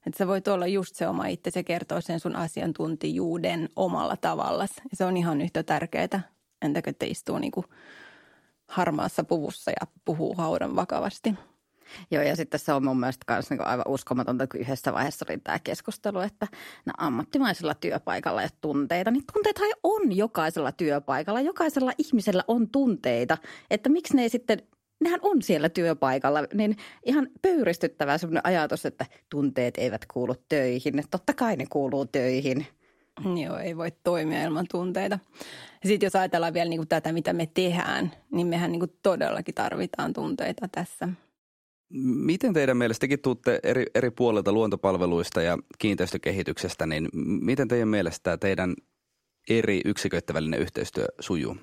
että 0.07 0.19
sä 0.19 0.27
voit 0.27 0.49
olla 0.49 0.67
just 0.67 0.97
se 0.97 1.09
oma 1.09 1.27
itse, 1.27 1.51
se 1.51 1.65
kertoo 1.65 2.01
sen 2.01 2.21
sun 2.21 2.37
asiantuntijuuden 2.37 3.69
omalla 3.77 4.17
tavalla. 4.17 4.63
Ja 4.63 4.97
se 4.97 5.05
on 5.05 5.17
ihan 5.17 5.41
yhtä 5.41 5.63
tärkeää 5.63 6.37
entäkö 6.63 6.93
te 6.93 7.07
istuu 7.07 7.39
niin 7.39 7.53
kuin 7.53 7.67
harmaassa 8.69 9.25
puvussa 9.25 9.71
ja 9.71 9.87
puhuu 10.05 10.35
haudan 10.35 10.77
vakavasti. 10.77 11.35
Joo, 12.11 12.23
ja 12.23 12.37
sitten 12.37 12.61
se 12.61 12.73
on 12.73 12.85
mun 12.85 13.01
mielestä 13.01 13.33
myös 13.33 13.51
niin 13.51 13.67
aivan 13.67 13.89
uskomatonta, 13.89 14.47
kun 14.47 14.61
yhdessä 14.61 14.93
vaiheessa 14.93 15.27
oli 15.29 15.39
tämä 15.39 15.59
keskustelu, 15.59 16.21
että 16.21 16.47
no, 16.87 16.93
ammattimaisella 16.99 17.75
työpaikalla 17.75 18.43
ei 18.43 18.49
tunteita, 18.61 19.11
niin 19.11 19.25
tunteita 19.33 19.61
on 19.83 20.17
jokaisella 20.17 20.73
työpaikalla. 20.73 21.41
Jokaisella 21.41 21.93
ihmisellä 21.99 22.45
on 22.49 22.69
tunteita, 22.69 23.39
että 23.71 23.89
miksi 23.89 24.17
ne 24.17 24.23
ei 24.23 24.29
sitten 24.29 24.63
nehän 25.01 25.21
on 25.23 25.43
siellä 25.43 25.69
työpaikalla, 25.69 26.45
niin 26.55 26.77
ihan 27.05 27.29
pöyristyttävää 27.43 28.19
sellainen 28.19 28.47
ajatus, 28.47 28.87
että 28.87 29.07
tunteet 29.31 29.75
eivät 29.79 30.07
kuulu 30.13 30.35
töihin. 30.49 31.05
Totta 31.11 31.35
kai 31.35 31.57
ne 31.57 31.65
kuuluu 31.71 32.07
töihin. 32.07 32.67
Joo, 33.45 33.59
ei 33.59 33.77
voi 33.77 33.93
toimia 34.05 34.45
ilman 34.45 34.67
tunteita. 34.71 35.19
Sitten 35.87 36.07
jos 36.07 36.17
ajatellaan 36.17 36.55
vielä 36.55 36.71
niin 36.71 36.79
kuin 36.79 36.89
tätä, 36.89 37.13
mitä 37.13 37.33
me 37.33 37.49
tehdään, 37.55 38.13
niin 38.33 38.47
mehän 38.47 38.73
niin 38.73 38.81
kuin 38.81 38.93
todellakin 39.03 39.55
tarvitaan 39.55 40.13
tunteita 40.13 40.69
tässä. 40.73 41.09
Miten 42.05 42.53
teidän 42.53 42.77
mielestä, 42.77 43.01
tekin 43.01 43.21
tuutte 43.21 43.61
eri, 43.63 43.87
eri 43.95 44.11
puolilta 44.11 44.53
luontopalveluista 44.53 45.43
ja 45.43 45.59
kiinteistökehityksestä, 45.79 46.87
niin 46.87 47.09
miten 47.15 47.69
teidän 47.69 47.89
mielestä 47.89 48.37
teidän 48.37 48.75
eri 49.51 49.81
yksiköiden 49.85 50.35
välinen 50.35 50.61
yhteistyö 50.61 51.07
sujuu? 51.21 51.57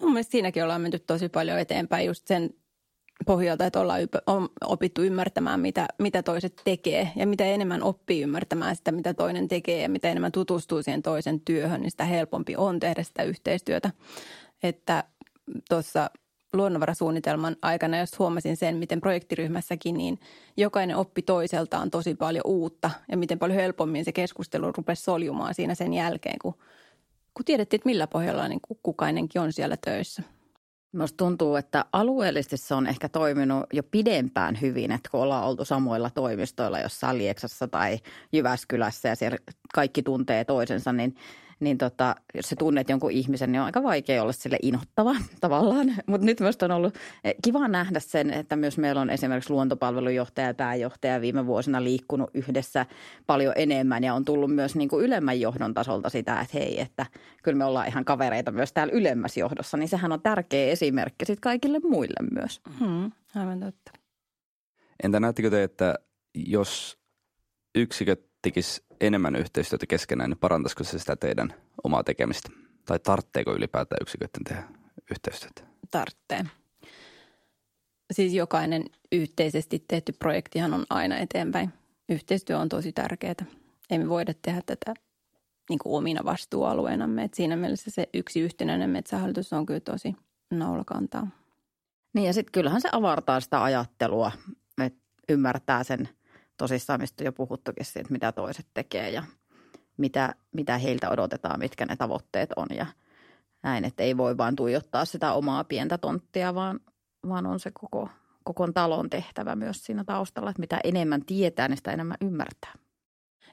Mun 0.00 0.12
mielestä 0.12 0.30
siinäkin 0.30 0.62
ollaan 0.62 0.80
menty 0.80 0.98
tosi 0.98 1.28
paljon 1.28 1.58
eteenpäin 1.58 2.06
just 2.06 2.26
sen 2.26 2.50
pohjalta, 3.26 3.66
että 3.66 3.80
ollaan 3.80 4.00
on 4.26 4.48
opittu 4.64 5.02
ymmärtämään, 5.02 5.60
mitä, 5.60 5.86
mitä 5.98 6.22
toiset 6.22 6.60
tekee 6.64 7.10
ja 7.16 7.26
mitä 7.26 7.44
enemmän 7.44 7.82
oppii 7.82 8.22
ymmärtämään 8.22 8.76
sitä, 8.76 8.92
mitä 8.92 9.14
toinen 9.14 9.48
tekee 9.48 9.82
ja 9.82 9.88
mitä 9.88 10.10
enemmän 10.10 10.32
tutustuu 10.32 10.82
siihen 10.82 11.02
toisen 11.02 11.40
työhön, 11.40 11.80
niin 11.80 11.90
sitä 11.90 12.04
helpompi 12.04 12.56
on 12.56 12.80
tehdä 12.80 13.02
sitä 13.02 13.22
yhteistyötä. 13.22 13.90
Että 14.62 15.04
tuossa 15.68 16.10
luonnonvarasuunnitelman 16.52 17.56
aikana, 17.62 17.98
jos 17.98 18.18
huomasin 18.18 18.56
sen, 18.56 18.76
miten 18.76 19.00
projektiryhmässäkin, 19.00 19.96
niin 19.96 20.18
jokainen 20.56 20.96
oppi 20.96 21.22
toiseltaan 21.22 21.90
tosi 21.90 22.14
paljon 22.14 22.46
uutta 22.46 22.90
ja 23.10 23.16
miten 23.16 23.38
paljon 23.38 23.58
helpommin 23.58 24.04
se 24.04 24.12
keskustelu 24.12 24.72
rupesi 24.72 25.02
soljumaan 25.02 25.54
siinä 25.54 25.74
sen 25.74 25.94
jälkeen, 25.94 26.38
kun, 26.42 26.54
kun 27.34 27.44
tiedettiin, 27.44 27.78
että 27.78 27.88
millä 27.88 28.06
pohjalla 28.06 28.48
niin 28.48 28.60
kukainenkin 28.82 29.40
on 29.40 29.52
siellä 29.52 29.76
töissä. 29.84 30.22
Minusta 30.92 31.16
tuntuu, 31.16 31.56
että 31.56 31.84
alueellisesti 31.92 32.56
se 32.56 32.74
on 32.74 32.86
ehkä 32.86 33.08
toiminut 33.08 33.64
jo 33.72 33.82
pidempään 33.82 34.60
hyvin, 34.60 34.92
että 34.92 35.10
kun 35.10 35.20
ollaan 35.20 35.44
oltu 35.44 35.64
samoilla 35.64 36.10
toimistoilla 36.10 36.80
jossain 36.80 37.18
Lieksassa 37.18 37.68
tai 37.68 37.98
Jyväskylässä 38.32 39.08
ja 39.08 39.16
siellä 39.16 39.38
kaikki 39.74 40.02
tuntee 40.02 40.44
toisensa, 40.44 40.92
niin 40.92 41.16
niin 41.60 41.78
tota, 41.78 42.14
jos 42.34 42.48
sä 42.48 42.56
tunnet 42.56 42.88
jonkun 42.88 43.10
ihmisen, 43.10 43.52
niin 43.52 43.60
on 43.60 43.66
aika 43.66 43.82
vaikea 43.82 44.22
olla 44.22 44.32
sille 44.32 44.58
inhottava 44.62 45.14
tavallaan. 45.40 45.94
Mutta 46.06 46.26
nyt 46.26 46.40
myös 46.40 46.58
on 46.62 46.70
ollut 46.70 46.94
eh, 47.24 47.34
kiva 47.44 47.68
nähdä 47.68 48.00
sen, 48.00 48.30
että 48.30 48.56
myös 48.56 48.78
meillä 48.78 49.00
on 49.00 49.10
esimerkiksi 49.10 49.50
luontopalvelujohtaja 49.50 50.46
ja 50.46 50.54
pääjohtaja 50.54 51.20
viime 51.20 51.46
vuosina 51.46 51.84
liikkunut 51.84 52.30
yhdessä 52.34 52.86
paljon 53.26 53.52
enemmän 53.56 54.04
ja 54.04 54.14
on 54.14 54.24
tullut 54.24 54.54
myös 54.54 54.76
niin 54.76 54.88
kuin 54.88 55.04
ylemmän 55.04 55.40
johdon 55.40 55.74
tasolta 55.74 56.08
sitä, 56.08 56.40
että 56.40 56.58
hei, 56.58 56.80
että 56.80 57.06
kyllä 57.42 57.58
me 57.58 57.64
ollaan 57.64 57.88
ihan 57.88 58.04
kavereita 58.04 58.50
myös 58.50 58.72
täällä 58.72 58.92
ylemmässä 58.92 59.40
johdossa, 59.40 59.76
niin 59.76 59.88
sehän 59.88 60.12
on 60.12 60.22
tärkeä 60.22 60.66
esimerkki 60.66 61.24
sitten 61.24 61.40
kaikille 61.40 61.80
muille 61.84 62.40
myös. 62.40 62.60
Hmm, 62.78 63.12
aivan 63.34 63.60
totta. 63.60 63.92
Entä 65.02 65.20
näettekö 65.20 65.50
te, 65.50 65.62
että 65.62 65.94
jos 66.34 66.98
yksiköt 67.74 68.33
tekisi 68.44 68.84
enemmän 69.00 69.36
yhteistyötä 69.36 69.86
keskenään, 69.86 70.30
niin 70.30 70.38
parantaisiko 70.38 70.84
se 70.84 70.98
sitä 70.98 71.16
teidän 71.16 71.54
omaa 71.84 72.04
tekemistä? 72.04 72.50
Tai 72.84 72.98
tartteeko 72.98 73.54
ylipäätään 73.54 73.98
yksiköiden 74.02 74.44
tehdä 74.48 74.62
yhteistyötä? 75.10 75.62
Tarttee. 75.90 76.44
Siis 78.12 78.32
jokainen 78.32 78.84
yhteisesti 79.12 79.84
tehty 79.88 80.12
projektihan 80.12 80.74
on 80.74 80.84
aina 80.90 81.18
eteenpäin. 81.18 81.72
Yhteistyö 82.08 82.58
on 82.58 82.68
tosi 82.68 82.92
tärkeää. 82.92 83.34
Ei 83.90 83.98
me 83.98 84.08
voida 84.08 84.34
tehdä 84.42 84.62
tätä 84.66 84.94
niin 85.70 85.78
kuin 85.78 85.98
omina 85.98 86.24
vastuualueenamme. 86.24 87.24
Et 87.24 87.34
siinä 87.34 87.56
mielessä 87.56 87.90
se 87.90 88.08
yksi 88.14 88.40
yhtenäinen 88.40 88.90
metsähallitus 88.90 89.52
on 89.52 89.66
kyllä 89.66 89.80
tosi 89.80 90.16
naulakantaa. 90.50 91.26
Niin 92.14 92.26
ja 92.26 92.32
sitten 92.32 92.52
kyllähän 92.52 92.80
se 92.80 92.88
avartaa 92.92 93.40
sitä 93.40 93.62
ajattelua, 93.62 94.32
että 94.78 95.00
ymmärtää 95.28 95.84
sen– 95.84 96.08
tosissaan, 96.56 97.00
mistä 97.00 97.24
jo 97.24 97.32
puhuttukin 97.32 97.84
siitä, 97.84 98.12
mitä 98.12 98.32
toiset 98.32 98.66
tekee 98.74 99.10
ja 99.10 99.22
mitä, 99.96 100.34
mitä 100.52 100.78
heiltä 100.78 101.10
odotetaan, 101.10 101.58
mitkä 101.58 101.86
ne 101.86 101.96
tavoitteet 101.96 102.50
on 102.56 102.66
ja 102.76 102.86
näin, 103.62 103.84
että 103.84 104.02
ei 104.02 104.16
voi 104.16 104.36
vaan 104.36 104.56
tuijottaa 104.56 105.04
sitä 105.04 105.32
omaa 105.32 105.64
pientä 105.64 105.98
tonttia, 105.98 106.54
vaan, 106.54 106.80
vaan 107.28 107.46
on 107.46 107.60
se 107.60 107.70
koko, 107.80 108.08
koko 108.44 108.72
talon 108.72 109.10
tehtävä 109.10 109.56
myös 109.56 109.84
siinä 109.84 110.04
taustalla, 110.04 110.50
että 110.50 110.60
mitä 110.60 110.80
enemmän 110.84 111.24
tietää, 111.24 111.68
niin 111.68 111.76
sitä 111.76 111.92
enemmän 111.92 112.16
ymmärtää. 112.20 112.72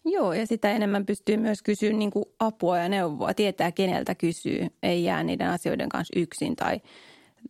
Joo, 0.05 0.33
ja 0.33 0.47
sitä 0.47 0.71
enemmän 0.71 1.05
pystyy 1.05 1.37
myös 1.37 1.61
kysyä 1.61 1.93
niin 1.93 2.11
kuin 2.11 2.25
apua 2.39 2.77
ja 2.77 2.89
neuvoa, 2.89 3.33
tietää 3.33 3.71
keneltä 3.71 4.15
kysyy, 4.15 4.67
ei 4.83 5.03
jää 5.03 5.23
niiden 5.23 5.49
asioiden 5.49 5.89
kanssa 5.89 6.19
yksin 6.19 6.55
tai, 6.55 6.81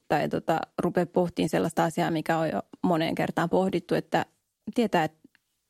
tai 0.07 0.29
tota, 0.29 0.59
rupea 0.77 1.05
pohtimaan 1.05 1.49
sellaista 1.49 1.83
asiaa, 1.83 2.11
mikä 2.11 2.37
on 2.37 2.49
jo 2.49 2.61
moneen 2.83 3.15
kertaan 3.15 3.49
pohdittu, 3.49 3.95
että 3.95 4.25
tietää, 4.75 5.03
että 5.03 5.20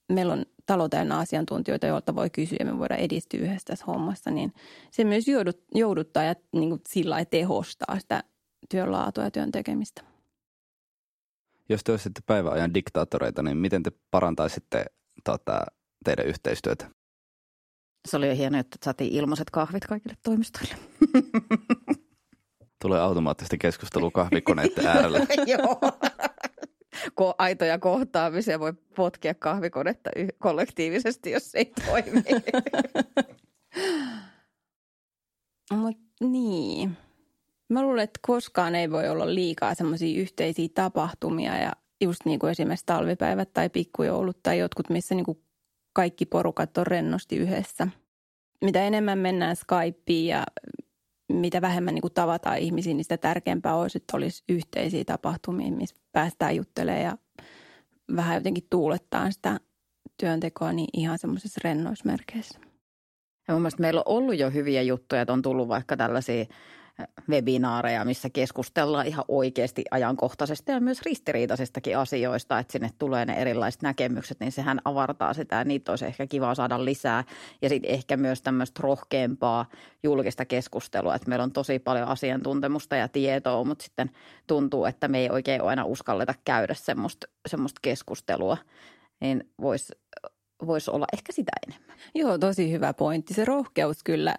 meillä 0.10 0.34
on 0.34 0.46
talo 0.65 0.89
täynnä 0.89 1.17
asiantuntijoita, 1.17 1.88
joilta 1.88 2.15
voi 2.15 2.29
kysyä 2.29 2.58
ja 2.60 2.65
me 2.65 2.79
voidaan 2.79 3.00
edistyä 3.00 3.39
yhdessä 3.39 3.65
tässä 3.65 3.86
hommassa, 3.86 4.31
niin 4.31 4.53
se 4.91 5.03
myös 5.03 5.27
joudut, 5.27 5.63
jouduttaa 5.75 6.24
ja 6.24 6.36
niin 6.53 6.70
kuin 6.70 6.81
sillä 6.88 7.13
lailla 7.13 7.29
tehostaa 7.29 8.00
sitä 8.00 8.24
työn 8.70 8.91
laatua 8.91 9.24
ja 9.24 9.31
työn 9.31 9.51
tekemistä. 9.51 10.01
Jos 11.70 11.84
te 11.84 11.91
olisitte 11.91 12.22
päiväajan 12.25 12.74
diktaattoreita, 12.74 13.43
niin 13.43 13.58
miten 13.58 13.84
te 13.84 13.91
parantaisitte 14.12 14.86
tota, 15.24 15.65
teidän 16.05 16.25
yhteistyötä? 16.25 16.89
Se 18.08 18.17
oli 18.17 18.27
jo 18.27 18.36
hienoa, 18.36 18.60
että 18.60 18.77
saatiin 18.84 19.13
ilmaiset 19.13 19.50
kahvit 19.50 19.86
kaikille 19.86 20.17
toimistoille. 20.24 20.75
Tulee 22.81 23.00
automaattisesti 23.00 23.58
keskustelu 23.58 24.12
kahvikoneiden 24.12 24.88
äärellä. 24.88 25.20
Joo 25.48 25.79
ko- 27.08 27.36
aitoja 27.38 27.79
kohtaamisia 27.79 28.60
voi 28.60 28.74
potkia 28.96 29.34
kahvikonetta 29.34 30.10
y- 30.15 30.27
kollektiivisesti, 30.39 31.31
jos 31.31 31.51
se 31.51 31.58
ei 31.58 31.74
toimi. 31.86 32.24
Mut 35.81 35.98
niin. 36.22 36.98
Mä 37.70 37.81
luulen, 37.81 38.03
että 38.03 38.20
koskaan 38.27 38.75
ei 38.75 38.91
voi 38.91 39.10
olla 39.10 39.36
liikaa 39.36 39.75
semmoisia 39.75 40.22
yhteisiä 40.22 40.67
tapahtumia 40.75 41.58
ja 41.58 41.72
just 42.01 42.22
niin 42.25 42.39
kuin 42.39 42.51
esimerkiksi 42.51 42.86
talvipäivät 42.86 43.53
tai 43.53 43.70
pikkujoulut 43.70 44.43
tai 44.43 44.60
jotkut, 44.60 44.89
missä 44.89 45.15
niin 45.15 45.25
kuin 45.25 45.41
kaikki 45.93 46.25
porukat 46.25 46.77
on 46.77 46.88
rennosti 46.88 47.36
yhdessä. 47.36 47.88
Mitä 48.62 48.84
enemmän 48.84 49.20
mennään 49.20 49.55
Skypeen 49.55 50.25
ja 50.25 50.43
mitä 51.35 51.61
vähemmän 51.61 51.93
niin 51.93 52.01
kuin 52.01 52.13
tavataan 52.13 52.57
ihmisiä, 52.57 52.93
niin 52.93 53.03
sitä 53.03 53.17
tärkeämpää 53.17 53.75
olisi, 53.75 53.97
että 53.97 54.17
olisi 54.17 54.43
yhteisiä 54.50 55.03
tapahtumia, 55.05 55.71
missä 55.71 55.95
päästään 56.11 56.55
juttelemaan 56.55 57.03
ja 57.03 57.17
vähän 58.15 58.35
jotenkin 58.35 58.67
tuulettaa 58.69 59.31
sitä 59.31 59.59
työntekoa 60.19 60.73
niin 60.73 60.89
ihan 60.93 61.19
semmoisessa 61.19 61.61
rennoismerkeissä. 61.63 62.59
Ja 63.47 63.53
mun 63.53 63.61
mielestä 63.61 63.81
meillä 63.81 64.00
on 64.05 64.17
ollut 64.17 64.38
jo 64.38 64.51
hyviä 64.51 64.81
juttuja, 64.81 65.21
että 65.21 65.33
on 65.33 65.41
tullut 65.41 65.67
vaikka 65.67 65.97
tällaisia 65.97 66.45
webinaareja, 67.29 68.05
missä 68.05 68.29
keskustellaan 68.29 69.08
ihan 69.08 69.25
oikeasti 69.27 69.84
ajankohtaisesta 69.91 70.72
ja 70.72 70.79
myös 70.79 71.01
ristiriitaisistakin 71.01 71.98
asioista, 71.98 72.60
että 72.60 72.72
sinne 72.72 72.89
tulee 73.00 73.25
ne 73.25 73.34
erilaiset 73.34 73.81
näkemykset, 73.81 74.39
niin 74.39 74.51
sehän 74.51 74.81
avartaa 74.86 75.34
sitä 75.34 75.55
ja 75.55 75.63
niitä 75.63 75.91
olisi 75.91 76.05
ehkä 76.05 76.27
kiva 76.27 76.55
saada 76.55 76.86
lisää. 76.86 77.24
Ja 77.62 77.70
sitten 77.70 77.91
ehkä 77.91 78.17
myös 78.17 78.41
tämmöistä 78.41 78.79
rohkeampaa 78.84 79.65
julkista 80.03 80.46
keskustelua, 80.46 81.15
että 81.15 81.29
meillä 81.29 81.43
on 81.43 81.51
tosi 81.51 81.79
paljon 81.79 82.08
asiantuntemusta 82.08 82.96
ja 82.96 83.08
tietoa, 83.08 83.63
mutta 83.63 83.84
sitten 83.84 84.12
tuntuu, 84.48 84.86
että 84.86 85.08
me 85.08 85.20
ei 85.20 85.29
oikein 85.29 85.62
aina 85.62 85.86
uskalleta 85.86 86.34
käydä 86.46 86.74
semmoista, 86.74 87.27
semmoista 87.48 87.79
keskustelua, 87.81 88.58
niin 89.22 89.50
voisi 89.62 89.93
vois 90.67 90.89
olla 90.89 91.05
ehkä 91.13 91.31
sitä 91.31 91.51
enemmän. 91.67 91.98
Joo, 92.15 92.38
tosi 92.38 92.72
hyvä 92.72 92.93
pointti. 92.93 93.34
Se 93.34 93.46
rohkeus 93.46 94.03
kyllä 94.03 94.36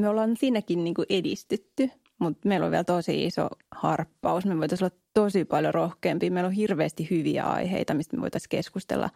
me 0.00 0.08
ollaan 0.08 0.36
siinäkin 0.36 0.84
niin 0.84 0.94
kuin 0.94 1.06
edistytty, 1.08 1.90
mutta 2.18 2.48
meillä 2.48 2.66
on 2.66 2.70
vielä 2.70 2.84
tosi 2.84 3.26
iso 3.26 3.48
harppaus. 3.74 4.46
Me 4.46 4.58
voitaisiin 4.58 4.90
olla 4.92 5.02
tosi 5.14 5.44
paljon 5.44 5.74
rohkeampia. 5.74 6.30
Meillä 6.30 6.48
on 6.48 6.52
hirveästi 6.52 7.10
hyviä 7.10 7.44
aiheita, 7.44 7.94
mistä 7.94 8.16
me 8.16 8.22
voitaisiin 8.22 8.48
keskustella, 8.48 9.10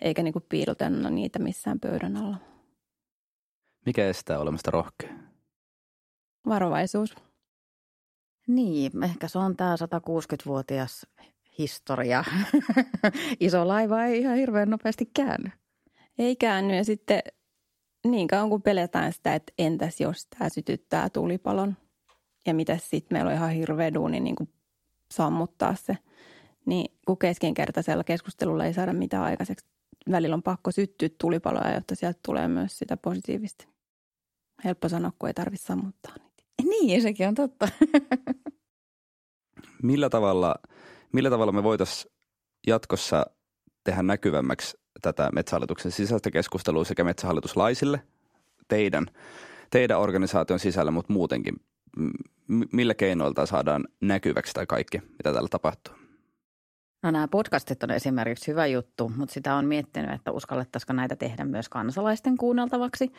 eikä 0.00 0.22
niin 0.22 0.32
kuin 0.32 0.44
piilotella 0.48 1.10
niitä 1.10 1.38
missään 1.38 1.80
pöydän 1.80 2.16
alla. 2.16 2.36
Mikä 3.86 4.08
estää 4.08 4.38
olemasta 4.38 4.70
rohkea? 4.70 5.14
Varovaisuus. 6.48 7.16
Niin, 8.46 9.04
ehkä 9.04 9.28
se 9.28 9.38
on 9.38 9.56
tämä 9.56 9.76
160-vuotias 9.76 11.06
historia. 11.58 12.24
Iso 13.40 13.68
laiva 13.68 14.04
ei 14.04 14.20
ihan 14.20 14.36
hirveän 14.36 14.70
nopeasti 14.70 15.10
käänny. 15.14 15.50
Ei 16.18 16.36
käänny 16.36 16.76
ja 16.76 16.84
sitten 16.84 17.22
niin 18.06 18.26
kauan 18.28 18.48
kuin 18.48 18.62
peletään 18.62 19.12
sitä, 19.12 19.34
että 19.34 19.52
entäs 19.58 20.00
jos 20.00 20.26
tämä 20.26 20.48
sytyttää 20.48 21.10
tulipalon, 21.10 21.76
ja 22.46 22.54
mitä 22.54 22.78
sitten 22.78 23.16
meillä 23.16 23.28
on 23.28 23.36
ihan 23.36 23.50
hirveä 23.50 23.94
duuni 23.94 24.20
niin 24.20 24.36
kuin 24.36 24.48
sammuttaa 25.10 25.74
se. 25.74 25.98
Niin 26.66 26.98
kun 27.06 27.18
keskinkertaisella 27.18 28.04
keskustelulla 28.04 28.64
ei 28.64 28.74
saada 28.74 28.92
mitään 28.92 29.24
aikaiseksi, 29.24 29.66
välillä 30.10 30.34
on 30.34 30.42
pakko 30.42 30.70
syttyä 30.70 31.08
tulipaloja, 31.20 31.74
jotta 31.74 31.94
sieltä 31.94 32.20
tulee 32.26 32.48
myös 32.48 32.78
sitä 32.78 32.96
positiivista. 32.96 33.64
Helppo 34.64 34.88
sanoa, 34.88 35.12
kun 35.18 35.28
ei 35.28 35.34
tarvitse 35.34 35.66
sammuttaa 35.66 36.14
niitä. 36.16 36.42
Niin, 36.62 37.02
sekin 37.02 37.28
on 37.28 37.34
totta. 37.34 37.68
millä 39.82 40.10
tavalla, 40.10 40.54
millä 41.12 41.30
tavalla 41.30 41.52
me 41.52 41.62
voitaisiin 41.62 42.12
jatkossa 42.66 43.26
tehdä 43.84 44.02
näkyvämmäksi 44.02 44.78
tätä 45.02 45.30
metsähallituksen 45.34 45.92
sisäistä 45.92 46.30
keskustelua 46.30 46.84
sekä 46.84 47.04
metsähallituslaisille 47.04 48.02
teidän, 48.68 49.06
teidän 49.70 50.00
organisaation 50.00 50.58
sisällä, 50.58 50.90
mutta 50.90 51.12
muutenkin. 51.12 51.54
Millä 52.72 52.94
keinoilta 52.94 53.46
saadaan 53.46 53.84
näkyväksi 54.00 54.52
tai 54.52 54.66
kaikki, 54.66 54.98
mitä 54.98 55.32
täällä 55.32 55.48
tapahtuu? 55.48 55.94
No 57.02 57.10
nämä 57.10 57.28
podcastit 57.28 57.82
on 57.82 57.90
esimerkiksi 57.90 58.50
hyvä 58.50 58.66
juttu, 58.66 59.12
mutta 59.16 59.32
sitä 59.32 59.54
on 59.54 59.66
miettinyt, 59.66 60.10
että 60.10 60.32
uskallettaisiko 60.32 60.92
näitä 60.92 61.16
tehdä 61.16 61.44
myös 61.44 61.68
kansalaisten 61.68 62.36
kuunneltavaksi. 62.36 63.12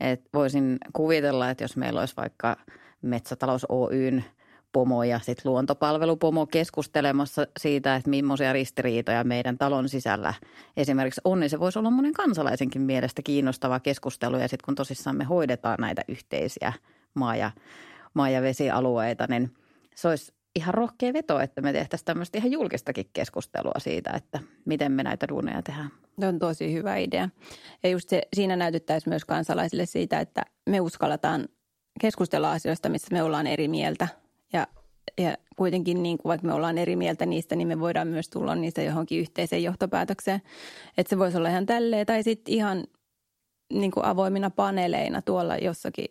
Et 0.00 0.22
voisin 0.34 0.78
kuvitella, 0.92 1.50
että 1.50 1.64
jos 1.64 1.76
meillä 1.76 2.00
olisi 2.00 2.16
vaikka 2.16 2.56
Metsätalous 3.02 3.66
Oyn– 3.68 4.24
pomo 4.72 5.04
ja 5.04 5.18
sitten 5.18 5.52
luontopalvelupomo 5.52 6.46
keskustelemassa 6.46 7.46
siitä, 7.60 7.96
että 7.96 8.10
millaisia 8.10 8.52
ristiriitoja 8.52 9.24
meidän 9.24 9.58
talon 9.58 9.88
sisällä 9.88 10.34
esimerkiksi 10.76 11.20
on, 11.24 11.40
niin 11.40 11.50
se 11.50 11.60
voisi 11.60 11.78
olla 11.78 11.90
monen 11.90 12.12
kansalaisenkin 12.12 12.82
mielestä 12.82 13.22
kiinnostava 13.22 13.80
keskustelu. 13.80 14.36
Ja 14.36 14.48
sitten 14.48 14.64
kun 14.64 14.74
tosissaan 14.74 15.16
me 15.16 15.24
hoidetaan 15.24 15.76
näitä 15.80 16.02
yhteisiä 16.08 16.72
maa- 17.14 17.36
ja, 17.36 17.50
maa- 18.14 18.30
ja 18.30 18.42
vesialueita, 18.42 19.26
niin 19.28 19.54
se 19.94 20.08
olisi 20.08 20.32
ihan 20.56 20.74
rohkea 20.74 21.12
veto, 21.12 21.40
että 21.40 21.60
me 21.60 21.72
tehtäisiin 21.72 22.06
tämmöistä 22.06 22.38
ihan 22.38 22.52
julkistakin 22.52 23.10
keskustelua 23.12 23.78
siitä, 23.78 24.10
että 24.10 24.40
miten 24.64 24.92
me 24.92 25.02
näitä 25.02 25.28
duuneja 25.28 25.62
tehdään. 25.62 25.90
Se 26.20 26.26
on 26.26 26.38
tosi 26.38 26.72
hyvä 26.72 26.96
idea. 26.96 27.28
Ja 27.82 27.90
just 27.90 28.08
se, 28.08 28.22
siinä 28.36 28.56
näytettäisiin 28.56 29.10
myös 29.10 29.24
kansalaisille 29.24 29.86
siitä, 29.86 30.20
että 30.20 30.42
me 30.66 30.80
uskalletaan 30.80 31.48
keskustella 32.00 32.52
asioista, 32.52 32.88
missä 32.88 33.08
me 33.12 33.22
ollaan 33.22 33.46
eri 33.46 33.68
mieltä– 33.68 34.08
ja, 34.52 34.66
ja 35.18 35.36
kuitenkin 35.56 36.02
niin 36.02 36.18
kuin 36.18 36.30
vaikka 36.30 36.46
me 36.46 36.54
ollaan 36.54 36.78
eri 36.78 36.96
mieltä 36.96 37.26
niistä, 37.26 37.56
niin 37.56 37.68
me 37.68 37.80
voidaan 37.80 38.08
myös 38.08 38.28
tulla 38.28 38.54
niistä 38.54 38.82
johonkin 38.82 39.20
yhteiseen 39.20 39.62
johtopäätökseen. 39.62 40.42
Että 40.98 41.10
se 41.10 41.18
voisi 41.18 41.36
olla 41.36 41.48
ihan 41.48 41.66
tälleen 41.66 42.06
tai 42.06 42.22
sitten 42.22 42.54
ihan 42.54 42.84
niin 43.72 43.90
kuin 43.90 44.04
avoimina 44.04 44.50
paneeleina 44.50 45.22
tuolla 45.22 45.56
jossakin 45.56 46.06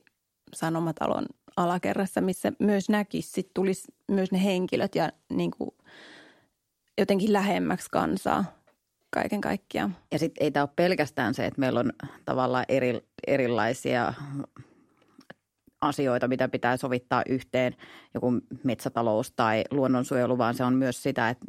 sanomatalon 0.54 1.26
alakerrassa, 1.58 2.22
missä 2.22 2.52
myös 2.60 2.90
näkisi, 2.90 3.32
sit 3.32 3.50
tulisi 3.54 3.84
myös 4.08 4.32
ne 4.32 4.44
henkilöt 4.44 4.96
ja 4.96 5.12
niin 5.30 5.52
kuin 5.52 5.72
jotenkin 6.98 7.34
lähemmäksi 7.34 7.88
kansaa 7.92 8.46
kaiken 9.14 9.42
kaikkiaan. 9.42 9.98
Ja 10.12 10.20
sitten 10.20 10.44
ei 10.44 10.52
tämä 10.52 10.64
ole 10.64 10.70
pelkästään 10.76 11.34
se, 11.34 11.46
että 11.46 11.60
meillä 11.60 11.80
on 11.80 11.94
tavallaan 12.26 12.66
eri, 12.70 13.02
erilaisia 13.28 14.14
asioita, 15.82 16.28
mitä 16.28 16.48
pitää 16.48 16.78
sovittaa 16.78 17.24
yhteen, 17.30 17.76
joku 18.14 18.34
metsätalous 18.64 19.32
tai 19.32 19.64
luonnonsuojelu, 19.72 20.38
vaan 20.38 20.56
se 20.56 20.64
on 20.64 20.74
myös 20.74 21.04
sitä, 21.04 21.30
että 21.30 21.46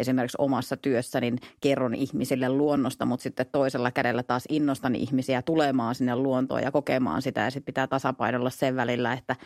esimerkiksi 0.00 0.36
omassa 0.40 0.76
työssä 0.76 1.20
niin 1.20 1.38
kerron 1.60 1.94
ihmisille 1.94 2.48
luonnosta, 2.48 3.06
mutta 3.06 3.22
sitten 3.22 3.46
toisella 3.52 3.90
kädellä 3.90 4.22
taas 4.22 4.44
innostan 4.48 4.94
ihmisiä 4.94 5.42
tulemaan 5.42 5.94
sinne 5.94 6.16
luontoon 6.16 6.62
ja 6.62 6.70
kokemaan 6.70 7.22
sitä. 7.22 7.40
Ja 7.40 7.50
sitten 7.50 7.66
pitää 7.66 7.86
tasapainolla 7.86 8.50
sen 8.50 8.76
välillä, 8.76 9.12
että 9.12 9.36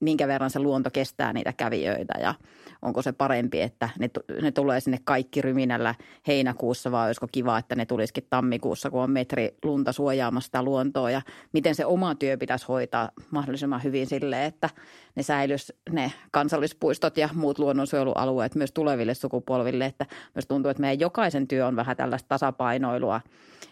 minkä 0.00 0.28
verran 0.28 0.50
se 0.50 0.58
luonto 0.58 0.90
kestää 0.90 1.32
niitä 1.32 1.52
kävijöitä 1.52 2.14
ja 2.20 2.34
onko 2.82 3.02
se 3.02 3.12
parempi, 3.12 3.60
että 3.60 3.88
ne, 3.98 4.10
ne 4.42 4.52
tulee 4.52 4.80
sinne 4.80 4.98
kaikki 5.04 5.42
ryminällä 5.42 5.94
heinäkuussa 6.26 6.92
vai 6.92 7.06
olisiko 7.06 7.26
kiva, 7.32 7.58
että 7.58 7.74
ne 7.74 7.86
tulisikin 7.86 8.26
tammikuussa, 8.30 8.90
kun 8.90 9.02
on 9.02 9.10
metri 9.10 9.54
lunta 9.64 9.92
suojaamassa 9.92 10.46
sitä 10.46 10.62
luontoa. 10.62 11.10
Ja 11.10 11.22
miten 11.52 11.74
se 11.74 11.86
oma 11.86 12.14
työ 12.14 12.36
pitäisi 12.36 12.66
hoitaa 12.68 13.10
mahdollisimman 13.30 13.82
hyvin 13.84 14.06
sille, 14.06 14.46
että 14.46 14.70
ne 15.14 15.22
säilys 15.22 15.72
ne 15.90 16.12
kansallispuistot 16.30 17.16
ja 17.16 17.28
muut 17.34 17.58
luonnonsuojelualueet 17.58 18.54
myös 18.54 18.72
tuleville 18.72 19.14
sukupolville, 19.14 19.79
että 19.86 20.06
myös 20.34 20.46
tuntuu, 20.46 20.70
että 20.70 20.80
meidän 20.80 21.00
jokaisen 21.00 21.48
työ 21.48 21.66
on 21.66 21.76
vähän 21.76 21.96
tällaista 21.96 22.28
tasapainoilua 22.28 23.20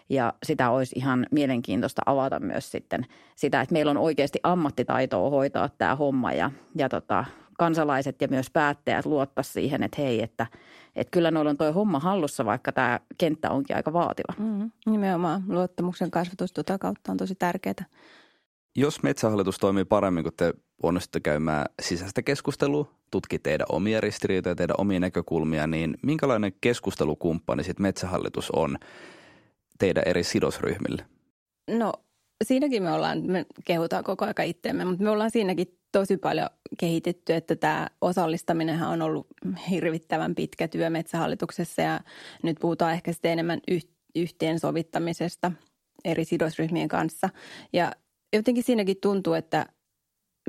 ja 0.09 0.33
sitä 0.43 0.69
olisi 0.69 0.95
ihan 0.99 1.25
mielenkiintoista 1.31 2.01
avata 2.05 2.39
myös 2.39 2.71
sitten 2.71 3.05
sitä, 3.35 3.61
että 3.61 3.73
meillä 3.73 3.89
on 3.89 3.97
oikeasti 3.97 4.39
ammattitaitoa 4.43 5.29
hoitaa 5.29 5.69
tämä 5.69 5.95
homma 5.95 6.33
ja, 6.33 6.51
ja 6.75 6.89
tota, 6.89 7.25
kansalaiset 7.57 8.21
ja 8.21 8.27
myös 8.27 8.49
päättäjät 8.49 9.05
luottaa 9.05 9.43
siihen, 9.43 9.83
että 9.83 10.01
hei, 10.01 10.21
että, 10.21 10.47
että 10.95 11.11
kyllä 11.11 11.31
noilla 11.31 11.49
on 11.49 11.57
tuo 11.57 11.73
homma 11.73 11.99
hallussa, 11.99 12.45
vaikka 12.45 12.71
tämä 12.71 12.99
kenttä 13.17 13.49
onkin 13.49 13.75
aika 13.75 13.93
vaativa. 13.93 14.33
Mm, 14.37 14.71
nimenomaan 14.85 15.43
luottamuksen 15.47 16.11
kasvatus 16.11 16.53
tuota 16.53 16.77
kautta 16.77 17.11
on 17.11 17.17
tosi 17.17 17.35
tärkeää. 17.35 17.85
Jos 18.75 19.03
Metsähallitus 19.03 19.57
toimii 19.57 19.85
paremmin, 19.85 20.23
kun 20.23 20.33
te 20.37 20.53
onnistutte 20.83 21.19
käymään 21.19 21.65
sisäistä 21.81 22.21
keskustelua, 22.21 22.91
tutkii 23.11 23.39
teidän 23.39 23.67
omia 23.69 24.01
ristiriitoja, 24.01 24.55
teidän 24.55 24.75
omia 24.79 24.99
näkökulmia, 24.99 25.67
niin 25.67 25.97
minkälainen 26.01 26.53
keskustelukumppani 26.61 27.63
sitten 27.63 27.83
Metsähallitus 27.83 28.51
on 28.51 28.77
teidän 29.79 30.03
eri 30.05 30.23
sidosryhmille? 30.23 31.05
No 31.69 31.93
siinäkin 32.43 32.83
me 32.83 32.91
ollaan, 32.91 33.23
me 33.25 33.45
kehutaan 33.65 34.03
koko 34.03 34.25
aika 34.25 34.43
itseämme, 34.43 34.85
mutta 34.85 35.03
me 35.03 35.09
ollaan 35.09 35.31
siinäkin 35.31 35.79
tosi 35.91 36.17
paljon 36.17 36.49
kehitetty, 36.79 37.33
että 37.33 37.55
tämä 37.55 37.87
osallistaminen 38.01 38.83
on 38.83 39.01
ollut 39.01 39.27
hirvittävän 39.69 40.35
pitkä 40.35 40.67
työ 40.67 40.89
Metsähallituksessa 40.89 41.81
ja 41.81 41.99
nyt 42.43 42.57
puhutaan 42.59 42.93
ehkä 42.93 43.13
sitten 43.13 43.31
enemmän 43.31 43.61
yhteensovittamisesta 44.15 45.51
eri 46.05 46.25
sidosryhmien 46.25 46.87
kanssa. 46.87 47.29
Ja 47.73 47.91
jotenkin 48.33 48.63
siinäkin 48.63 48.97
tuntuu, 49.01 49.33
että 49.33 49.65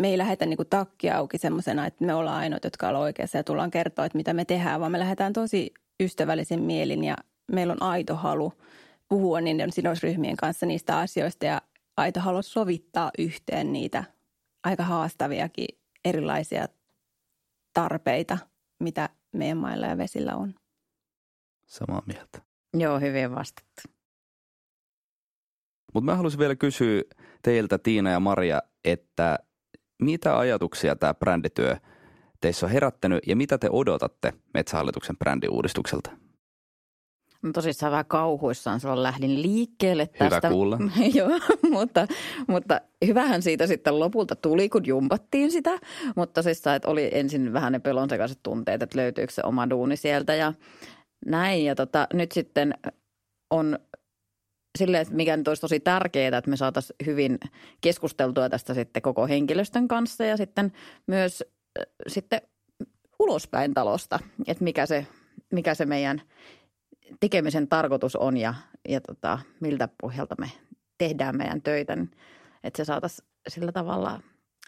me 0.01 0.09
ei 0.09 0.19
lähetä 0.19 0.47
niin 0.47 0.59
takki 0.71 1.11
auki 1.11 1.39
semmoisena, 1.39 1.87
että 1.87 2.05
me 2.05 2.15
ollaan 2.15 2.39
ainoat, 2.39 2.65
jotka 2.65 2.89
ollaan 2.89 3.03
oikeassa 3.03 3.39
ja 3.39 3.45
tullaan 3.45 3.71
kertoa, 3.71 4.05
että 4.05 4.19
mitä 4.19 4.33
me 4.33 4.45
tehdään, 4.45 4.81
vaan 4.81 4.93
me 4.93 4.99
lähdetään 4.99 5.33
tosi 5.33 5.75
ystävällisen 6.01 6.63
mielin 6.63 7.05
ja 7.05 7.17
meillä 7.53 7.73
on 7.73 7.83
aito 7.83 8.17
halu 8.17 8.53
puhua 9.09 9.41
niiden 9.41 9.73
sidosryhmien 9.73 10.37
kanssa 10.37 10.67
niistä 10.67 10.99
asioista 10.99 11.47
ja 11.47 11.63
aito 11.97 12.21
halu 12.21 12.43
sovittaa 12.43 13.11
yhteen 13.19 13.73
niitä 13.73 14.05
aika 14.65 14.83
haastaviakin 14.83 15.69
erilaisia 16.05 16.69
tarpeita, 17.75 18.39
mitä 18.81 19.09
meidän 19.33 19.59
mailla 19.59 19.87
ja 19.87 19.99
vesillä 19.99 20.37
on. 20.37 20.55
Samaa 21.67 22.03
mieltä. 22.07 22.43
Joo, 22.75 23.01
hyvin 23.01 23.35
vastattu. 23.35 23.83
Mutta 25.95 26.05
mä 26.05 26.17
haluaisin 26.17 26.41
vielä 26.41 26.57
kysyä 26.57 27.03
teiltä 27.43 27.79
Tiina 27.79 28.11
ja 28.11 28.21
Maria, 28.21 28.63
että 28.85 29.39
mitä 30.01 30.39
ajatuksia 30.39 30.97
tämä 30.97 31.15
brändityö 31.15 31.77
teissä 32.41 32.67
on 32.67 32.73
herättänyt 32.73 33.21
ja 33.27 33.37
mitä 33.37 33.59
te 33.59 33.69
odotatte 33.71 34.33
Metsähallituksen 34.55 35.17
brändiuudistukselta? 35.17 36.11
No 37.43 37.53
tosissaan 37.53 37.93
vähän 37.93 38.07
kauhuissaan 38.07 38.81
silloin 38.81 39.03
lähdin 39.03 39.43
liikkeelle 39.43 40.07
tästä. 40.07 40.25
Hyvä 40.25 40.51
kuulla. 40.55 40.79
Joo, 41.15 41.31
mutta, 41.71 42.07
mutta 42.47 42.81
hyvähän 43.07 43.43
siitä 43.43 43.67
sitten 43.67 43.99
lopulta 43.99 44.37
tuli, 44.37 44.69
kun 44.69 44.87
jumpattiin 44.87 45.51
sitä. 45.51 45.79
Mutta 46.17 46.43
tosissaan, 46.43 46.77
että 46.77 46.89
oli 46.89 47.11
ensin 47.13 47.53
vähän 47.53 47.73
ne 47.73 47.79
pelonsekaiset 47.79 48.39
tunteet, 48.43 48.83
että 48.83 48.99
löytyykö 48.99 49.33
se 49.33 49.43
oma 49.45 49.71
duuni 49.71 49.97
sieltä 49.97 50.35
ja 50.35 50.53
näin. 51.27 51.65
Ja 51.65 51.75
tota, 51.75 52.07
nyt 52.13 52.33
sitten 52.33 52.75
on 53.51 53.79
silleen, 54.79 55.03
että 55.03 55.15
mikä 55.15 55.37
nyt 55.37 55.49
olisi 55.49 55.61
tosi 55.61 55.81
tärkeää, 55.81 56.39
että 56.39 56.51
me 56.51 56.57
saataisiin 56.57 56.97
hyvin 57.07 57.39
keskusteltua 57.81 58.49
tästä 58.49 58.75
sitten 58.75 59.03
koko 59.03 59.27
henkilöstön 59.27 59.89
kanssa 59.89 60.25
ja 60.25 60.37
sitten 60.37 60.73
myös 61.07 61.45
äh, 61.79 61.87
sitten 62.09 62.41
ulospäin 63.19 63.75
talosta, 63.75 64.19
että 64.47 64.65
mikä 64.65 64.87
se, 64.87 65.07
mikä 65.53 65.75
se 65.75 65.87
meidän 65.87 66.23
tekemisen 67.21 67.69
tarkoitus 67.69 68.17
on 68.17 68.37
ja, 68.37 68.55
ja 68.89 69.01
tota, 69.01 69.39
miltä 69.61 69.89
pohjalta 70.03 70.35
me 70.39 70.51
tehdään 70.99 71.37
meidän 71.37 71.63
töitä, 71.63 71.97
niin 71.97 72.11
että 72.65 72.77
se 72.77 72.85
saataisiin 72.85 73.29
sillä 73.49 73.73
tavalla 73.73 74.21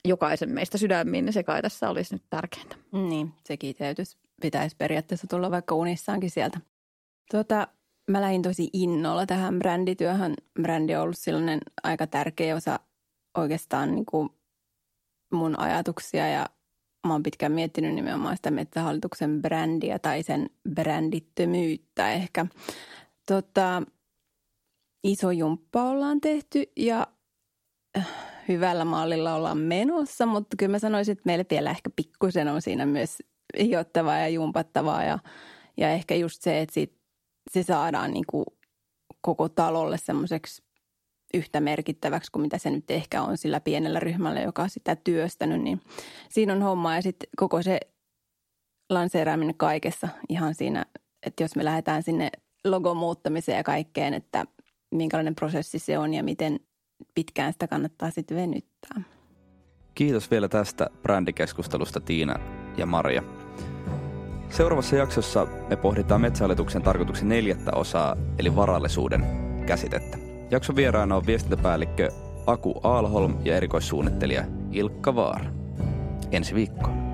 jokaisen 0.04 0.50
meistä 0.50 0.78
sydämiin, 0.78 1.24
niin 1.24 1.32
se 1.32 1.42
kai 1.42 1.62
tässä 1.62 1.90
olisi 1.90 2.14
nyt 2.14 2.22
tärkeintä. 2.30 2.76
Niin, 2.92 3.32
se 3.44 3.56
kiteytys 3.56 4.18
pitäisi 4.40 4.76
periaatteessa 4.76 5.26
tulla 5.26 5.50
vaikka 5.50 5.74
unissaankin 5.74 6.30
sieltä. 6.30 6.60
Tuota, 7.30 7.68
mä 8.10 8.20
lähdin 8.20 8.42
tosi 8.42 8.70
innolla 8.72 9.26
tähän 9.26 9.58
brändityöhön. 9.58 10.34
Brändi 10.62 10.94
on 10.94 11.02
ollut 11.02 11.18
sellainen 11.18 11.60
aika 11.82 12.06
tärkeä 12.06 12.56
osa 12.56 12.80
oikeastaan 13.36 13.94
niin 13.94 14.06
kuin 14.06 14.30
mun 15.32 15.60
ajatuksia 15.60 16.28
ja 16.28 16.46
mä 17.06 17.12
oon 17.12 17.22
pitkään 17.22 17.52
miettinyt 17.52 17.94
nimenomaan 17.94 18.36
sitä 18.36 18.50
metsähallituksen 18.50 19.42
brändiä 19.42 19.98
tai 19.98 20.22
sen 20.22 20.50
brändittömyyttä 20.74 22.12
ehkä. 22.12 22.46
Tota, 23.26 23.82
iso 25.04 25.30
jumppa 25.30 25.82
ollaan 25.82 26.20
tehty 26.20 26.72
ja 26.76 27.06
äh, 27.98 28.08
hyvällä 28.48 28.84
mallilla 28.84 29.34
ollaan 29.34 29.58
menossa, 29.58 30.26
mutta 30.26 30.56
kyllä 30.56 30.72
mä 30.72 30.78
sanoisin, 30.78 31.12
että 31.12 31.22
meille 31.26 31.46
vielä 31.50 31.70
ehkä 31.70 31.90
pikkusen 31.96 32.48
on 32.48 32.62
siinä 32.62 32.86
myös 32.86 33.18
hiottavaa 33.60 34.18
ja 34.18 34.28
jumpattavaa 34.28 35.04
ja, 35.04 35.18
ja 35.76 35.90
ehkä 35.90 36.14
just 36.14 36.42
se, 36.42 36.60
että 36.60 36.74
siitä, 36.74 37.01
se 37.50 37.62
saadaan 37.62 38.10
niin 38.10 38.24
kuin 38.26 38.44
koko 39.20 39.48
talolle 39.48 39.98
semmoiseksi 39.98 40.62
yhtä 41.34 41.60
merkittäväksi 41.60 42.32
kuin 42.32 42.42
mitä 42.42 42.58
se 42.58 42.70
nyt 42.70 42.90
ehkä 42.90 43.22
on 43.22 43.38
sillä 43.38 43.60
pienellä 43.60 44.00
ryhmällä, 44.00 44.40
joka 44.40 44.62
on 44.62 44.70
sitä 44.70 44.96
työstänyt, 44.96 45.62
niin 45.62 45.80
siinä 46.28 46.52
on 46.52 46.62
homma 46.62 46.94
ja 46.94 47.02
sitten 47.02 47.28
koko 47.36 47.62
se 47.62 47.80
lanseeraaminen 48.90 49.54
kaikessa 49.54 50.08
ihan 50.28 50.54
siinä, 50.54 50.86
että 51.26 51.44
jos 51.44 51.56
me 51.56 51.64
lähdetään 51.64 52.02
sinne 52.02 52.30
logon 52.64 52.96
muuttamiseen 52.96 53.56
ja 53.56 53.64
kaikkeen, 53.64 54.14
että 54.14 54.46
minkälainen 54.94 55.34
prosessi 55.34 55.78
se 55.78 55.98
on 55.98 56.14
ja 56.14 56.22
miten 56.22 56.60
pitkään 57.14 57.52
sitä 57.52 57.68
kannattaa 57.68 58.10
sitten 58.10 58.36
venyttää. 58.36 59.02
Kiitos 59.94 60.30
vielä 60.30 60.48
tästä 60.48 60.90
brändikeskustelusta 61.02 62.00
Tiina 62.00 62.34
ja 62.76 62.86
Maria. 62.86 63.41
Seuraavassa 64.52 64.96
jaksossa 64.96 65.46
me 65.68 65.76
pohditaan 65.76 66.20
Metsähallituksen 66.20 66.82
tarkoituksen 66.82 67.28
neljättä 67.28 67.70
osaa, 67.74 68.16
eli 68.38 68.56
varallisuuden 68.56 69.26
käsitettä. 69.66 70.18
Jakson 70.50 70.76
vieraana 70.76 71.16
on 71.16 71.26
viestintäpäällikkö 71.26 72.08
Aku 72.46 72.80
Aalholm 72.82 73.34
ja 73.44 73.56
erikoissuunnittelija 73.56 74.44
Ilkka 74.72 75.14
Vaara. 75.14 75.44
Ensi 76.32 76.54
viikkoon. 76.54 77.11